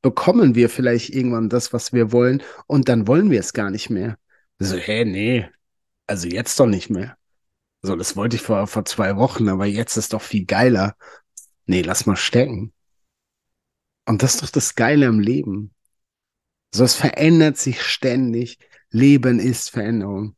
bekommen 0.01 0.55
wir 0.55 0.69
vielleicht 0.69 1.09
irgendwann 1.09 1.49
das, 1.49 1.73
was 1.73 1.91
wir 1.91 2.11
wollen 2.11 2.43
und 2.67 2.87
dann 2.87 3.07
wollen 3.07 3.31
wir 3.31 3.39
es 3.39 3.53
gar 3.53 3.71
nicht 3.71 3.89
mehr. 3.89 4.17
So, 4.59 4.77
hä, 4.77 5.03
nee, 5.03 5.49
also 6.07 6.27
jetzt 6.27 6.59
doch 6.59 6.67
nicht 6.67 6.89
mehr. 6.89 7.17
So, 7.81 7.95
das 7.95 8.15
wollte 8.15 8.37
ich 8.37 8.41
vor, 8.41 8.67
vor 8.67 8.85
zwei 8.85 9.15
Wochen, 9.17 9.49
aber 9.49 9.65
jetzt 9.65 9.97
ist 9.97 10.13
doch 10.13 10.21
viel 10.21 10.45
geiler. 10.45 10.95
Nee, 11.65 11.81
lass 11.81 12.05
mal 12.05 12.15
stecken. 12.15 12.73
Und 14.05 14.23
das 14.23 14.35
ist 14.35 14.43
doch 14.43 14.49
das 14.49 14.75
Geile 14.75 15.07
im 15.07 15.19
Leben. 15.19 15.73
So, 16.73 16.83
es 16.83 16.95
verändert 16.95 17.57
sich 17.57 17.81
ständig. 17.81 18.59
Leben 18.95 19.39
ist 19.39 19.71
Veränderung. 19.71 20.37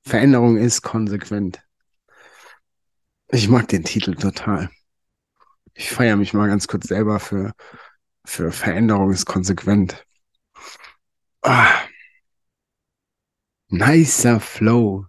Veränderung 0.00 0.56
ist 0.56 0.82
konsequent. 0.82 1.62
Ich 3.28 3.48
mag 3.48 3.68
den 3.68 3.84
Titel 3.84 4.16
total. 4.16 4.70
Ich 5.72 5.92
feiere 5.92 6.16
mich 6.16 6.34
mal 6.34 6.48
ganz 6.48 6.66
kurz 6.66 6.88
selber 6.88 7.20
für, 7.20 7.54
für 8.24 8.50
Veränderung 8.50 9.12
ist 9.12 9.24
konsequent. 9.24 10.04
Ah. 11.42 11.80
Nicer 13.68 14.40
Flow 14.40 15.06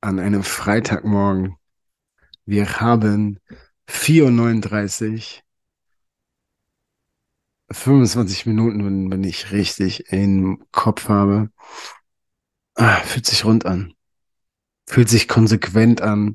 an 0.00 0.20
einem 0.20 0.42
Freitagmorgen. 0.42 1.58
Wir 2.46 2.80
haben 2.80 3.40
4.39 3.88 5.42
25 7.70 8.46
Minuten, 8.46 8.84
wenn, 8.84 9.10
wenn 9.10 9.24
ich 9.24 9.52
richtig 9.52 10.12
im 10.12 10.64
Kopf 10.72 11.08
habe. 11.08 11.50
Ah, 12.74 12.96
fühlt 13.02 13.26
sich 13.26 13.44
rund 13.44 13.66
an. 13.66 13.94
Fühlt 14.88 15.08
sich 15.08 15.28
konsequent 15.28 16.00
an, 16.02 16.34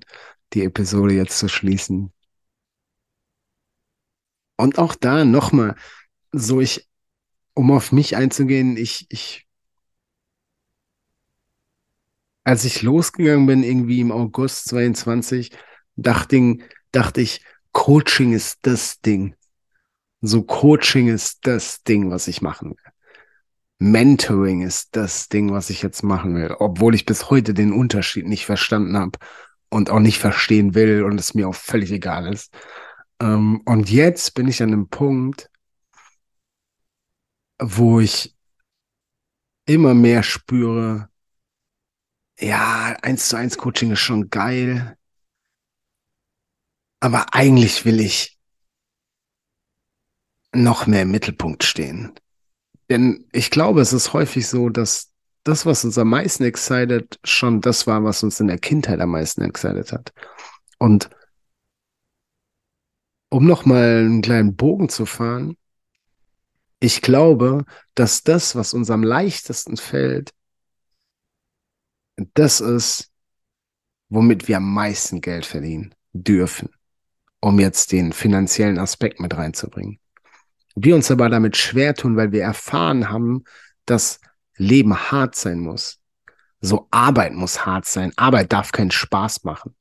die 0.53 0.63
Episode 0.63 1.13
jetzt 1.13 1.37
zu 1.39 1.49
schließen. 1.49 2.13
Und 4.57 4.77
auch 4.77 4.95
da 4.95 5.25
nochmal, 5.25 5.75
so 6.31 6.61
ich, 6.61 6.87
um 7.53 7.71
auf 7.71 7.91
mich 7.91 8.15
einzugehen, 8.15 8.77
ich, 8.77 9.05
ich, 9.09 9.47
als 12.43 12.63
ich 12.63 12.81
losgegangen 12.81 13.47
bin, 13.47 13.63
irgendwie 13.63 13.99
im 13.99 14.11
August 14.11 14.69
22, 14.69 15.51
dachte, 15.95 16.57
dachte 16.91 17.21
ich, 17.21 17.43
Coaching 17.71 18.33
ist 18.33 18.59
das 18.61 19.01
Ding. 19.01 19.35
So 20.21 20.43
Coaching 20.43 21.07
ist 21.07 21.45
das 21.45 21.83
Ding, 21.83 22.09
was 22.09 22.27
ich 22.27 22.41
machen 22.41 22.71
will. 22.71 22.91
Mentoring 23.77 24.61
ist 24.61 24.95
das 24.95 25.27
Ding, 25.27 25.51
was 25.51 25.69
ich 25.69 25.81
jetzt 25.81 26.01
machen 26.01 26.35
will, 26.35 26.55
obwohl 26.59 26.95
ich 26.95 27.05
bis 27.05 27.29
heute 27.29 27.53
den 27.53 27.73
Unterschied 27.73 28.25
nicht 28.25 28.45
verstanden 28.45 28.97
habe 28.97 29.19
und 29.69 29.89
auch 29.89 29.99
nicht 29.99 30.19
verstehen 30.19 30.73
will 30.75 31.03
und 31.03 31.19
es 31.19 31.33
mir 31.33 31.47
auch 31.47 31.55
völlig 31.55 31.91
egal 31.91 32.33
ist. 32.33 32.53
Ähm, 33.19 33.61
und 33.65 33.89
jetzt 33.89 34.33
bin 34.33 34.47
ich 34.47 34.63
an 34.63 34.71
einem 34.71 34.87
Punkt, 34.89 35.49
wo 37.59 37.99
ich 37.99 38.35
immer 39.65 39.93
mehr 39.93 40.23
spüre, 40.23 41.09
ja, 42.39 42.97
eins 43.01 43.29
zu 43.29 43.37
eins 43.37 43.57
Coaching 43.57 43.91
ist 43.91 43.99
schon 43.99 44.29
geil, 44.29 44.97
aber 46.99 47.33
eigentlich 47.33 47.85
will 47.85 47.99
ich 47.99 48.34
noch 50.55 50.87
mehr 50.87 51.03
im 51.03 51.11
Mittelpunkt 51.11 51.63
stehen. 51.63 52.13
Denn 52.89 53.25
ich 53.31 53.49
glaube, 53.49 53.81
es 53.81 53.93
ist 53.93 54.13
häufig 54.13 54.47
so, 54.47 54.69
dass 54.69 55.11
das, 55.43 55.65
was 55.65 55.85
uns 55.85 55.97
am 55.97 56.09
meisten 56.09 56.43
excited, 56.43 57.19
schon 57.23 57.61
das 57.61 57.87
war, 57.87 58.03
was 58.03 58.23
uns 58.23 58.39
in 58.39 58.47
der 58.47 58.57
Kindheit 58.57 58.99
am 58.99 59.11
meisten 59.11 59.41
excited 59.41 59.91
hat. 59.91 60.11
Und 60.79 61.09
um 63.29 63.45
nochmal 63.45 63.99
einen 63.99 64.21
kleinen 64.21 64.55
Bogen 64.55 64.89
zu 64.89 65.05
fahren, 65.05 65.57
ich 66.79 67.01
glaube, 67.01 67.65
dass 67.95 68.23
das, 68.23 68.55
was 68.55 68.73
uns 68.73 68.89
am 68.89 69.03
leichtesten 69.03 69.77
fällt, 69.77 70.33
das 72.33 72.61
ist, 72.61 73.11
womit 74.09 74.47
wir 74.47 74.57
am 74.57 74.73
meisten 74.73 75.21
Geld 75.21 75.45
verdienen 75.45 75.93
dürfen, 76.13 76.69
um 77.39 77.59
jetzt 77.59 77.91
den 77.91 78.13
finanziellen 78.13 78.77
Aspekt 78.77 79.19
mit 79.19 79.35
reinzubringen. 79.35 79.99
Wir 80.75 80.95
uns 80.95 81.09
aber 81.09 81.29
damit 81.29 81.57
schwer 81.57 81.95
tun, 81.95 82.17
weil 82.17 82.31
wir 82.31 82.43
erfahren 82.43 83.09
haben, 83.09 83.45
dass 83.85 84.19
Leben 84.57 84.95
hart 85.11 85.35
sein 85.35 85.59
muss. 85.59 85.99
So 86.61 86.87
Arbeit 86.91 87.33
muss 87.33 87.65
hart 87.65 87.85
sein. 87.85 88.11
Arbeit 88.17 88.51
darf 88.51 88.71
keinen 88.71 88.91
Spaß 88.91 89.43
machen. 89.43 89.75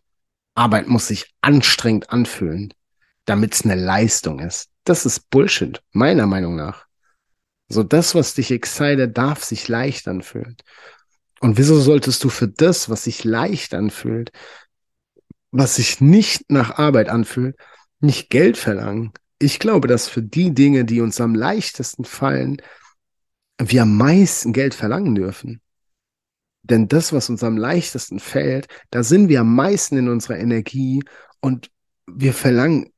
Arbeit 0.54 0.86
muss 0.86 1.08
sich 1.08 1.34
anstrengend 1.40 2.10
anfühlen, 2.10 2.72
damit 3.24 3.54
es 3.54 3.64
eine 3.64 3.74
Leistung 3.74 4.38
ist. 4.38 4.70
Das 4.84 5.04
ist 5.04 5.30
Bullshit, 5.30 5.82
meiner 5.92 6.26
Meinung 6.26 6.56
nach. 6.56 6.86
So 7.68 7.82
das, 7.82 8.14
was 8.14 8.34
dich 8.34 8.50
excited, 8.50 9.16
darf 9.16 9.42
sich 9.42 9.66
leicht 9.68 10.06
anfühlen. 10.06 10.56
Und 11.40 11.58
wieso 11.58 11.80
solltest 11.80 12.22
du 12.22 12.28
für 12.28 12.48
das, 12.48 12.88
was 12.88 13.04
sich 13.04 13.24
leicht 13.24 13.74
anfühlt, 13.74 14.30
was 15.50 15.76
sich 15.76 16.00
nicht 16.00 16.50
nach 16.50 16.78
Arbeit 16.78 17.08
anfühlt, 17.08 17.56
nicht 18.00 18.30
Geld 18.30 18.56
verlangen? 18.56 19.12
Ich 19.38 19.58
glaube, 19.58 19.88
dass 19.88 20.08
für 20.08 20.22
die 20.22 20.54
Dinge, 20.54 20.84
die 20.84 21.00
uns 21.00 21.20
am 21.20 21.34
leichtesten 21.34 22.04
fallen, 22.04 22.62
wir 23.58 23.82
am 23.82 23.96
meisten 23.96 24.52
Geld 24.52 24.74
verlangen 24.74 25.14
dürfen. 25.14 25.60
Denn 26.62 26.88
das, 26.88 27.12
was 27.12 27.28
uns 27.28 27.44
am 27.44 27.56
leichtesten 27.56 28.20
fällt, 28.20 28.68
da 28.90 29.02
sind 29.02 29.28
wir 29.28 29.40
am 29.40 29.54
meisten 29.54 29.98
in 29.98 30.08
unserer 30.08 30.38
Energie 30.38 31.02
und 31.40 31.70
wir 32.06 32.32
verlangen, 32.32 32.90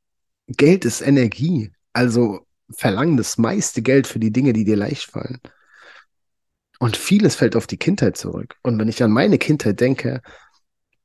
Geld 0.47 0.85
ist 0.85 1.01
Energie. 1.01 1.73
Also 1.93 2.47
verlangen 2.71 3.17
das 3.17 3.39
meiste 3.39 3.83
Geld 3.83 4.07
für 4.07 4.21
die 4.21 4.33
Dinge, 4.33 4.53
die 4.53 4.65
dir 4.65 4.77
leicht 4.77 5.11
fallen. 5.11 5.41
Und 6.79 6.97
vieles 6.97 7.35
fällt 7.35 7.57
auf 7.57 7.67
die 7.67 7.79
Kindheit 7.79 8.17
zurück. 8.17 8.57
Und 8.63 8.79
wenn 8.79 8.89
ich 8.89 9.03
an 9.03 9.11
meine 9.11 9.39
Kindheit 9.39 9.81
denke, 9.81 10.21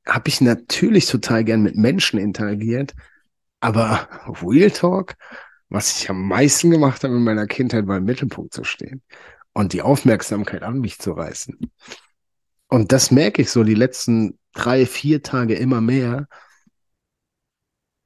habe 0.06 0.28
ich 0.28 0.40
natürlich 0.40 1.06
total 1.06 1.44
gern 1.44 1.62
mit 1.62 1.76
Menschen 1.76 2.18
interagiert, 2.18 2.94
aber 3.62 4.08
Real 4.42 4.70
Talk, 4.70 5.14
was 5.68 5.96
ich 5.96 6.10
am 6.10 6.26
meisten 6.26 6.70
gemacht 6.70 7.04
habe 7.04 7.14
in 7.14 7.24
meiner 7.24 7.46
Kindheit, 7.46 7.86
war 7.86 7.96
im 7.98 8.04
Mittelpunkt 8.04 8.52
zu 8.52 8.64
stehen 8.64 9.02
und 9.52 9.72
die 9.72 9.82
Aufmerksamkeit 9.82 10.62
an 10.62 10.80
mich 10.80 10.98
zu 10.98 11.12
reißen. 11.12 11.70
Und 12.68 12.92
das 12.92 13.10
merke 13.10 13.42
ich 13.42 13.50
so 13.50 13.62
die 13.62 13.74
letzten 13.74 14.38
drei, 14.52 14.84
vier 14.84 15.22
Tage 15.22 15.54
immer 15.54 15.80
mehr. 15.80 16.26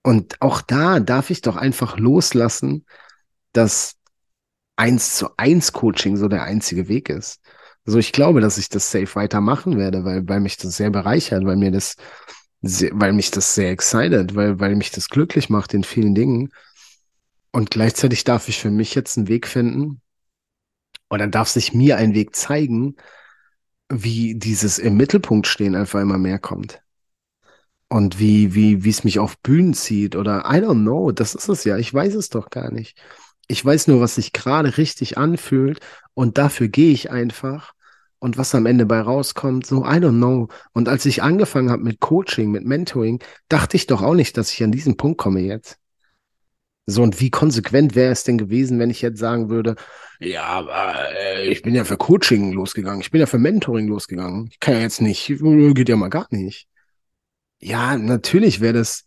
Und 0.02 0.40
auch 0.42 0.60
da 0.60 1.00
darf 1.00 1.30
ich 1.30 1.40
doch 1.40 1.56
einfach 1.56 1.98
loslassen, 1.98 2.84
dass 3.52 3.96
eins 4.76 5.16
zu 5.16 5.36
eins 5.38 5.72
Coaching 5.72 6.16
so 6.16 6.28
der 6.28 6.42
einzige 6.42 6.88
Weg 6.88 7.08
ist. 7.08 7.40
Also 7.86 7.98
ich 7.98 8.12
glaube, 8.12 8.40
dass 8.40 8.58
ich 8.58 8.68
das 8.68 8.90
safe 8.90 9.14
weitermachen 9.14 9.78
werde, 9.78 10.04
weil, 10.04 10.28
weil 10.28 10.40
mich 10.40 10.58
das 10.58 10.76
sehr 10.76 10.90
bereichert, 10.90 11.46
weil 11.46 11.56
mir 11.56 11.70
das 11.70 11.96
sehr, 12.62 12.90
weil 12.94 13.12
mich 13.12 13.30
das 13.30 13.54
sehr 13.54 13.70
excited, 13.70 14.34
weil, 14.34 14.58
weil 14.60 14.76
mich 14.76 14.90
das 14.90 15.08
glücklich 15.08 15.48
macht 15.50 15.74
in 15.74 15.84
vielen 15.84 16.14
Dingen. 16.14 16.52
Und 17.52 17.70
gleichzeitig 17.70 18.24
darf 18.24 18.48
ich 18.48 18.58
für 18.58 18.70
mich 18.70 18.94
jetzt 18.94 19.16
einen 19.16 19.28
Weg 19.28 19.46
finden, 19.46 20.00
oder 21.10 21.26
darf 21.26 21.48
sich 21.48 21.72
mir 21.72 21.96
ein 21.96 22.14
Weg 22.14 22.34
zeigen, 22.34 22.96
wie 23.88 24.34
dieses 24.34 24.78
im 24.78 24.96
Mittelpunkt 24.96 25.46
stehen 25.46 25.74
einfach 25.74 26.00
immer 26.00 26.18
mehr 26.18 26.38
kommt. 26.38 26.82
Und 27.88 28.18
wie, 28.18 28.54
wie, 28.54 28.82
wie 28.82 28.90
es 28.90 29.04
mich 29.04 29.20
auf 29.20 29.38
Bühnen 29.38 29.72
zieht 29.72 30.16
oder 30.16 30.40
I 30.46 30.56
don't 30.56 30.82
know, 30.82 31.12
das 31.12 31.36
ist 31.36 31.48
es 31.48 31.62
ja. 31.62 31.78
Ich 31.78 31.94
weiß 31.94 32.14
es 32.14 32.30
doch 32.30 32.50
gar 32.50 32.72
nicht. 32.72 33.00
Ich 33.46 33.64
weiß 33.64 33.86
nur, 33.86 34.00
was 34.00 34.16
sich 34.16 34.32
gerade 34.32 34.76
richtig 34.76 35.18
anfühlt 35.18 35.78
und 36.14 36.36
dafür 36.36 36.66
gehe 36.66 36.92
ich 36.92 37.12
einfach 37.12 37.74
und 38.18 38.38
was 38.38 38.54
am 38.54 38.66
Ende 38.66 38.86
bei 38.86 39.00
rauskommt, 39.00 39.66
so, 39.66 39.84
I 39.84 39.98
don't 39.98 40.18
know. 40.18 40.48
Und 40.72 40.88
als 40.88 41.06
ich 41.06 41.22
angefangen 41.22 41.70
habe 41.70 41.82
mit 41.82 42.00
Coaching, 42.00 42.50
mit 42.50 42.64
Mentoring, 42.64 43.22
dachte 43.48 43.76
ich 43.76 43.86
doch 43.86 44.02
auch 44.02 44.14
nicht, 44.14 44.36
dass 44.36 44.52
ich 44.52 44.62
an 44.62 44.72
diesen 44.72 44.96
Punkt 44.96 45.18
komme 45.18 45.40
jetzt. 45.40 45.78
So, 46.86 47.02
und 47.02 47.20
wie 47.20 47.30
konsequent 47.30 47.96
wäre 47.96 48.12
es 48.12 48.22
denn 48.22 48.38
gewesen, 48.38 48.78
wenn 48.78 48.90
ich 48.90 49.02
jetzt 49.02 49.18
sagen 49.18 49.48
würde, 49.48 49.74
ja, 50.20 50.44
aber 50.44 50.94
äh, 51.14 51.48
ich 51.48 51.62
bin 51.62 51.74
ja 51.74 51.84
für 51.84 51.96
Coaching 51.96 52.52
losgegangen, 52.52 53.00
ich 53.00 53.10
bin 53.10 53.20
ja 53.20 53.26
für 53.26 53.38
Mentoring 53.38 53.88
losgegangen. 53.88 54.48
Ich 54.50 54.60
kann 54.60 54.74
ja 54.74 54.80
jetzt 54.80 55.00
nicht, 55.00 55.26
geht 55.26 55.88
ja 55.88 55.96
mal 55.96 56.08
gar 56.08 56.28
nicht. 56.30 56.68
Ja, 57.60 57.96
natürlich 57.98 58.60
wäre 58.60 58.74
das 58.74 59.04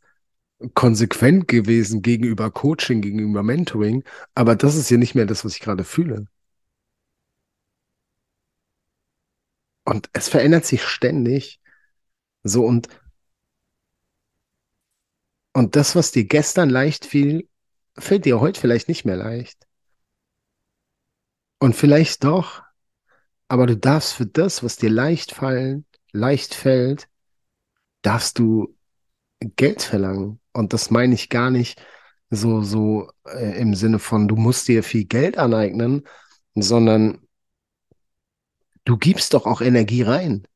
konsequent 0.73 1.47
gewesen 1.47 2.01
gegenüber 2.01 2.51
Coaching, 2.51 3.01
gegenüber 3.01 3.43
Mentoring, 3.43 4.03
aber 4.35 4.55
das 4.55 4.75
ist 4.75 4.89
ja 4.89 4.97
nicht 4.97 5.15
mehr 5.15 5.25
das, 5.25 5.45
was 5.45 5.53
ich 5.53 5.61
gerade 5.61 5.83
fühle. 5.85 6.25
Und 9.89 10.07
es 10.13 10.29
verändert 10.29 10.65
sich 10.65 10.83
ständig. 10.83 11.59
So 12.43 12.63
und 12.63 12.87
und 15.51 15.75
das, 15.75 15.95
was 15.95 16.11
dir 16.11 16.25
gestern 16.25 16.69
leicht 16.69 17.05
fiel, 17.05 17.49
fällt 17.97 18.25
dir 18.25 18.39
heute 18.39 18.61
vielleicht 18.61 18.87
nicht 18.87 19.03
mehr 19.03 19.17
leicht. 19.17 19.67
Und 21.57 21.75
vielleicht 21.75 22.23
doch, 22.23 22.61
aber 23.47 23.65
du 23.65 23.75
darfst 23.75 24.13
für 24.13 24.27
das, 24.27 24.63
was 24.63 24.77
dir 24.77 24.91
leicht 24.91 25.33
fallen, 25.33 25.85
leicht 26.11 26.53
fällt, 26.53 27.09
darfst 28.03 28.37
du 28.37 28.77
Geld 29.39 29.81
verlangen. 29.81 30.39
Und 30.53 30.73
das 30.73 30.91
meine 30.91 31.15
ich 31.15 31.29
gar 31.29 31.49
nicht 31.49 31.83
so, 32.29 32.61
so 32.61 33.11
äh, 33.25 33.59
im 33.59 33.73
Sinne 33.73 33.97
von, 33.97 34.27
du 34.27 34.35
musst 34.35 34.67
dir 34.67 34.83
viel 34.83 35.05
Geld 35.05 35.39
aneignen, 35.39 36.07
sondern 36.53 37.27
du 38.85 38.97
gibst 38.97 39.33
doch 39.33 39.45
auch 39.45 39.61
Energie 39.61 40.01
rein. 40.01 40.47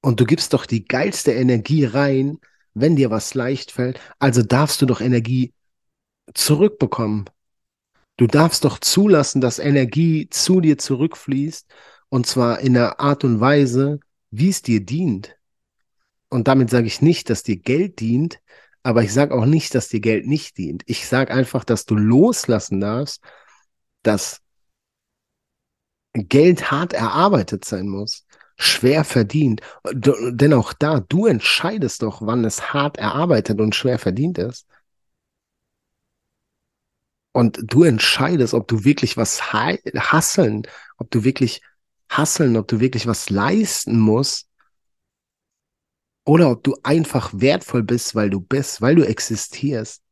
Und 0.00 0.20
du 0.20 0.24
gibst 0.24 0.52
doch 0.52 0.66
die 0.66 0.84
geilste 0.84 1.32
Energie 1.32 1.84
rein, 1.84 2.38
wenn 2.74 2.96
dir 2.96 3.10
was 3.10 3.34
leicht 3.34 3.72
fällt. 3.72 4.00
Also 4.18 4.42
darfst 4.42 4.80
du 4.80 4.86
doch 4.86 5.00
Energie 5.00 5.52
zurückbekommen. 6.34 7.24
Du 8.16 8.26
darfst 8.26 8.64
doch 8.64 8.78
zulassen, 8.78 9.40
dass 9.40 9.58
Energie 9.58 10.28
zu 10.28 10.60
dir 10.60 10.78
zurückfließt 10.78 11.66
und 12.08 12.26
zwar 12.26 12.60
in 12.60 12.76
einer 12.76 13.00
Art 13.00 13.24
und 13.24 13.40
Weise, 13.40 14.00
wie 14.30 14.48
es 14.48 14.62
dir 14.62 14.84
dient. 14.84 15.36
Und 16.28 16.48
damit 16.48 16.70
sage 16.70 16.86
ich 16.86 17.00
nicht, 17.00 17.30
dass 17.30 17.42
dir 17.42 17.56
Geld 17.56 18.00
dient, 18.00 18.40
aber 18.82 19.02
ich 19.02 19.12
sage 19.12 19.34
auch 19.34 19.46
nicht, 19.46 19.74
dass 19.74 19.88
dir 19.88 20.00
Geld 20.00 20.26
nicht 20.26 20.58
dient. 20.58 20.82
Ich 20.86 21.06
sage 21.06 21.32
einfach, 21.32 21.64
dass 21.64 21.84
du 21.84 21.94
loslassen 21.94 22.80
darfst, 22.80 23.22
dass 24.02 24.40
Geld 26.26 26.70
hart 26.70 26.92
erarbeitet 26.92 27.64
sein 27.64 27.88
muss, 27.88 28.26
schwer 28.56 29.04
verdient. 29.04 29.60
Denn 29.92 30.52
auch 30.52 30.72
da, 30.72 31.00
du 31.00 31.26
entscheidest 31.26 32.02
doch, 32.02 32.22
wann 32.22 32.44
es 32.44 32.72
hart 32.72 32.98
erarbeitet 32.98 33.60
und 33.60 33.74
schwer 33.74 33.98
verdient 33.98 34.38
ist. 34.38 34.66
Und 37.32 37.58
du 37.62 37.84
entscheidest, 37.84 38.54
ob 38.54 38.66
du 38.68 38.84
wirklich 38.84 39.16
was 39.16 39.52
hasseln, 39.52 40.62
ob 40.96 41.10
du 41.10 41.22
wirklich 41.24 41.62
hasseln, 42.08 42.56
ob 42.56 42.66
du 42.68 42.80
wirklich 42.80 43.06
was 43.06 43.30
leisten 43.30 43.98
musst. 43.98 44.48
Oder 46.24 46.50
ob 46.50 46.64
du 46.64 46.76
einfach 46.82 47.30
wertvoll 47.34 47.82
bist, 47.82 48.14
weil 48.14 48.28
du 48.28 48.40
bist, 48.40 48.82
weil 48.82 48.96
du 48.96 49.06
existierst. 49.06 50.02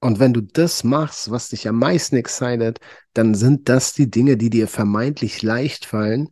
Und 0.00 0.20
wenn 0.20 0.32
du 0.32 0.40
das 0.42 0.84
machst, 0.84 1.30
was 1.30 1.48
dich 1.48 1.66
am 1.66 1.78
meisten 1.78 2.16
excited, 2.16 2.78
dann 3.14 3.34
sind 3.34 3.68
das 3.68 3.94
die 3.94 4.10
Dinge, 4.10 4.36
die 4.36 4.50
dir 4.50 4.68
vermeintlich 4.68 5.42
leicht 5.42 5.84
fallen, 5.86 6.28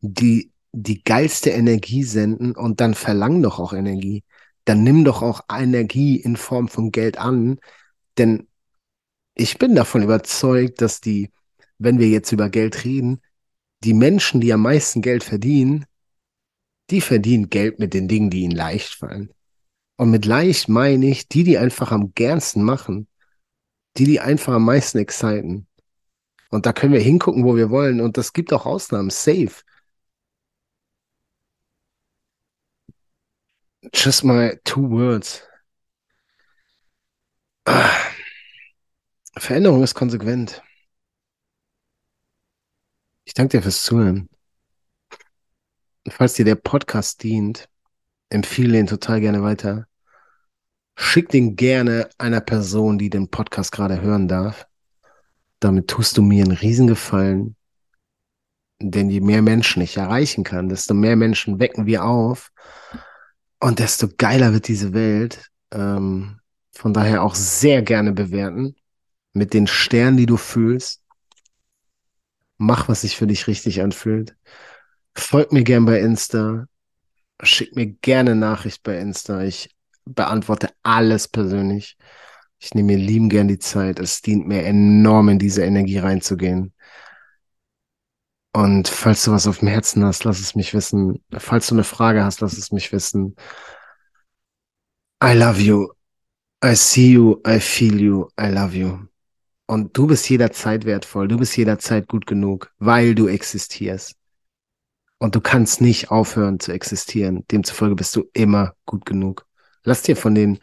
die 0.00 0.52
die 0.72 1.04
geilste 1.04 1.50
Energie 1.50 2.02
senden 2.02 2.52
und 2.56 2.80
dann 2.80 2.94
verlang 2.94 3.42
doch 3.42 3.60
auch 3.60 3.72
Energie. 3.72 4.24
Dann 4.64 4.82
nimm 4.82 5.04
doch 5.04 5.22
auch 5.22 5.42
Energie 5.52 6.16
in 6.16 6.36
Form 6.36 6.68
von 6.68 6.90
Geld 6.90 7.18
an, 7.18 7.58
denn 8.18 8.48
ich 9.34 9.58
bin 9.58 9.74
davon 9.74 10.02
überzeugt, 10.02 10.80
dass 10.80 11.00
die, 11.00 11.30
wenn 11.78 11.98
wir 11.98 12.08
jetzt 12.08 12.32
über 12.32 12.48
Geld 12.48 12.84
reden, 12.84 13.20
die 13.82 13.94
Menschen, 13.94 14.40
die 14.40 14.52
am 14.52 14.62
meisten 14.62 15.02
Geld 15.02 15.24
verdienen, 15.24 15.84
die 16.90 17.00
verdienen 17.00 17.50
Geld 17.50 17.78
mit 17.78 17.94
den 17.94 18.08
Dingen, 18.08 18.30
die 18.30 18.42
ihnen 18.42 18.56
leicht 18.56 18.94
fallen. 18.94 19.30
Und 19.96 20.10
mit 20.10 20.24
leicht 20.26 20.68
meine 20.68 21.06
ich 21.06 21.28
die, 21.28 21.44
die 21.44 21.58
einfach 21.58 21.92
am 21.92 22.12
gernsten 22.14 22.62
machen. 22.62 23.08
Die, 23.96 24.04
die 24.04 24.20
einfach 24.20 24.54
am 24.54 24.64
meisten 24.64 24.98
exciten. 24.98 25.68
Und 26.50 26.66
da 26.66 26.72
können 26.72 26.92
wir 26.92 27.00
hingucken, 27.00 27.44
wo 27.44 27.56
wir 27.56 27.70
wollen. 27.70 28.00
Und 28.00 28.16
das 28.16 28.32
gibt 28.32 28.52
auch 28.52 28.66
Ausnahmen. 28.66 29.10
Safe. 29.10 29.52
Just 33.92 34.24
my 34.24 34.58
two 34.64 34.90
words. 34.90 35.42
Ah. 37.66 37.90
Veränderung 39.36 39.82
ist 39.82 39.94
konsequent. 39.94 40.62
Ich 43.24 43.34
danke 43.34 43.56
dir 43.58 43.62
fürs 43.62 43.84
Zuhören. 43.84 44.28
Falls 46.08 46.34
dir 46.34 46.44
der 46.44 46.56
Podcast 46.56 47.22
dient, 47.22 47.68
empfehle 48.34 48.78
ihn 48.78 48.86
total 48.86 49.20
gerne 49.20 49.42
weiter. 49.42 49.86
Schick 50.96 51.28
den 51.28 51.56
gerne 51.56 52.10
einer 52.18 52.40
Person, 52.40 52.98
die 52.98 53.08
den 53.08 53.28
Podcast 53.30 53.72
gerade 53.72 54.00
hören 54.00 54.28
darf. 54.28 54.66
Damit 55.60 55.88
tust 55.88 56.16
du 56.16 56.22
mir 56.22 56.44
einen 56.44 56.56
Riesengefallen. 56.56 57.56
Denn 58.80 59.08
je 59.08 59.20
mehr 59.20 59.40
Menschen 59.40 59.82
ich 59.82 59.96
erreichen 59.96 60.44
kann, 60.44 60.68
desto 60.68 60.94
mehr 60.94 61.16
Menschen 61.16 61.60
wecken 61.60 61.86
wir 61.86 62.04
auf. 62.04 62.50
Und 63.60 63.78
desto 63.78 64.08
geiler 64.18 64.52
wird 64.52 64.68
diese 64.68 64.92
Welt. 64.92 65.50
Ähm, 65.70 66.40
von 66.72 66.92
daher 66.92 67.22
auch 67.22 67.36
sehr 67.36 67.82
gerne 67.82 68.12
bewerten. 68.12 68.74
Mit 69.32 69.54
den 69.54 69.66
Sternen, 69.66 70.16
die 70.16 70.26
du 70.26 70.36
fühlst. 70.36 71.02
Mach, 72.56 72.88
was 72.88 73.02
sich 73.02 73.16
für 73.16 73.26
dich 73.26 73.46
richtig 73.46 73.80
anfühlt. 73.80 74.36
Folg 75.16 75.52
mir 75.52 75.62
gern 75.62 75.84
bei 75.84 76.00
Insta 76.00 76.66
schick 77.44 77.74
mir 77.76 77.86
gerne 77.86 78.34
Nachricht 78.34 78.82
bei 78.82 78.98
Insta. 78.98 79.42
Ich 79.42 79.74
beantworte 80.04 80.70
alles 80.82 81.28
persönlich. 81.28 81.96
Ich 82.58 82.74
nehme 82.74 82.96
mir 82.96 82.98
lieben 82.98 83.28
gern 83.28 83.48
die 83.48 83.58
Zeit. 83.58 83.98
Es 83.98 84.22
dient 84.22 84.46
mir 84.46 84.64
enorm, 84.64 85.28
in 85.28 85.38
diese 85.38 85.64
Energie 85.64 85.98
reinzugehen. 85.98 86.72
Und 88.52 88.88
falls 88.88 89.24
du 89.24 89.32
was 89.32 89.46
auf 89.46 89.58
dem 89.58 89.68
Herzen 89.68 90.04
hast, 90.04 90.24
lass 90.24 90.38
es 90.38 90.54
mich 90.54 90.74
wissen. 90.74 91.22
Falls 91.32 91.66
du 91.66 91.74
eine 91.74 91.84
Frage 91.84 92.24
hast, 92.24 92.40
lass 92.40 92.56
es 92.56 92.70
mich 92.70 92.92
wissen. 92.92 93.34
I 95.22 95.32
love 95.34 95.60
you. 95.60 95.88
I 96.64 96.74
see 96.76 97.12
you. 97.12 97.40
I 97.46 97.58
feel 97.58 98.00
you. 98.00 98.28
I 98.40 98.46
love 98.46 98.76
you. 98.76 98.98
Und 99.66 99.96
du 99.96 100.06
bist 100.06 100.28
jederzeit 100.28 100.84
wertvoll. 100.84 101.26
Du 101.28 101.38
bist 101.38 101.56
jederzeit 101.56 102.06
gut 102.06 102.26
genug, 102.26 102.72
weil 102.78 103.14
du 103.14 103.28
existierst. 103.28 104.16
Und 105.24 105.34
du 105.34 105.40
kannst 105.40 105.80
nicht 105.80 106.10
aufhören 106.10 106.60
zu 106.60 106.70
existieren. 106.70 107.46
Demzufolge 107.50 107.94
bist 107.94 108.14
du 108.14 108.28
immer 108.34 108.76
gut 108.84 109.06
genug. 109.06 109.46
Lass 109.82 110.02
dir 110.02 110.18
von 110.18 110.34
den 110.34 110.58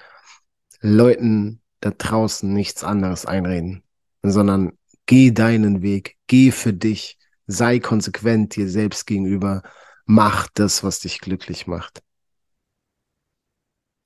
Leuten 0.82 1.64
da 1.80 1.90
draußen 1.90 2.54
nichts 2.54 2.84
anderes 2.84 3.26
einreden, 3.26 3.82
sondern 4.22 4.78
geh 5.08 5.32
deinen 5.32 5.82
Weg, 5.82 6.16
geh 6.28 6.52
für 6.52 6.74
dich, 6.74 7.18
sei 7.48 7.80
konsequent 7.80 8.56
dir 8.56 8.70
selbst 8.70 9.08
gegenüber, 9.08 9.64
mach 10.06 10.48
das, 10.54 10.84
was 10.84 11.00
dich 11.00 11.22
glücklich 11.22 11.66
macht. 11.66 12.04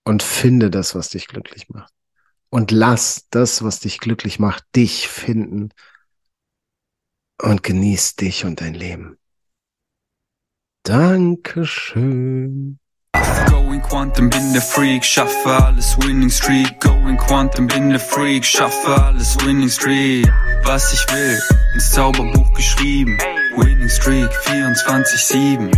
Und 0.06 0.24
finde 0.24 0.70
das, 0.70 0.96
was 0.96 1.10
dich 1.10 1.28
glücklich 1.28 1.68
macht. 1.68 1.91
Und 2.50 2.72
lass 2.72 3.28
das, 3.30 3.62
was 3.62 3.82
dich 3.82 4.00
glücklich 4.00 4.39
macht, 4.39 4.63
dich 4.74 5.10
finden. 5.10 5.74
Und 7.41 7.62
genieß 7.62 8.15
dich 8.15 8.46
und 8.46 8.62
dein 8.62 8.74
Leben. 8.74 9.18
Dankeschön. 10.86 12.78
Going 13.50 13.82
Quantum, 13.82 14.30
bin 14.30 14.54
der 14.54 14.62
Freak, 14.62 15.04
schaffe 15.04 15.50
alles 15.50 15.98
Winning 15.98 16.30
Streak. 16.30 16.80
Going 16.80 17.17
Quantum, 17.17 17.65
bin 17.65 17.89
der 17.89 18.00
Freak, 18.00 18.45
schaffe 18.45 19.02
alles 19.04 19.36
Winning 19.43 19.69
Streak. 19.69 20.32
Was 20.63 20.93
ich 20.93 21.04
will, 21.12 21.41
ins 21.74 21.89
Zauberbuch 21.89 22.53
geschrieben. 22.53 23.18
Winning 23.57 23.89
Streak 23.89 24.30
24-7. 24.45 25.72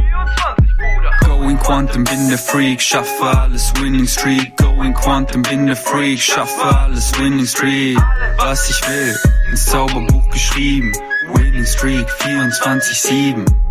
Going 1.25 1.57
Quantum, 1.57 2.03
bin 2.03 2.27
der 2.27 2.37
Freak, 2.37 2.81
schaffe 2.81 3.23
alles 3.23 3.71
Winning 3.79 4.07
Streak. 4.07 4.57
Going 4.57 4.93
Quantum, 4.93 5.41
bin 5.41 5.67
der 5.67 5.77
Freak, 5.77 6.19
schaffe 6.19 6.65
alles 6.65 7.17
Winning 7.17 7.47
Streak. 7.47 7.97
Was 8.39 8.69
ich 8.69 8.85
will, 8.89 9.15
ins 9.51 9.67
Zauberbuch 9.67 10.29
geschrieben. 10.31 10.91
Winning 11.33 11.65
Streak 11.65 12.09
24-7. 12.09 13.66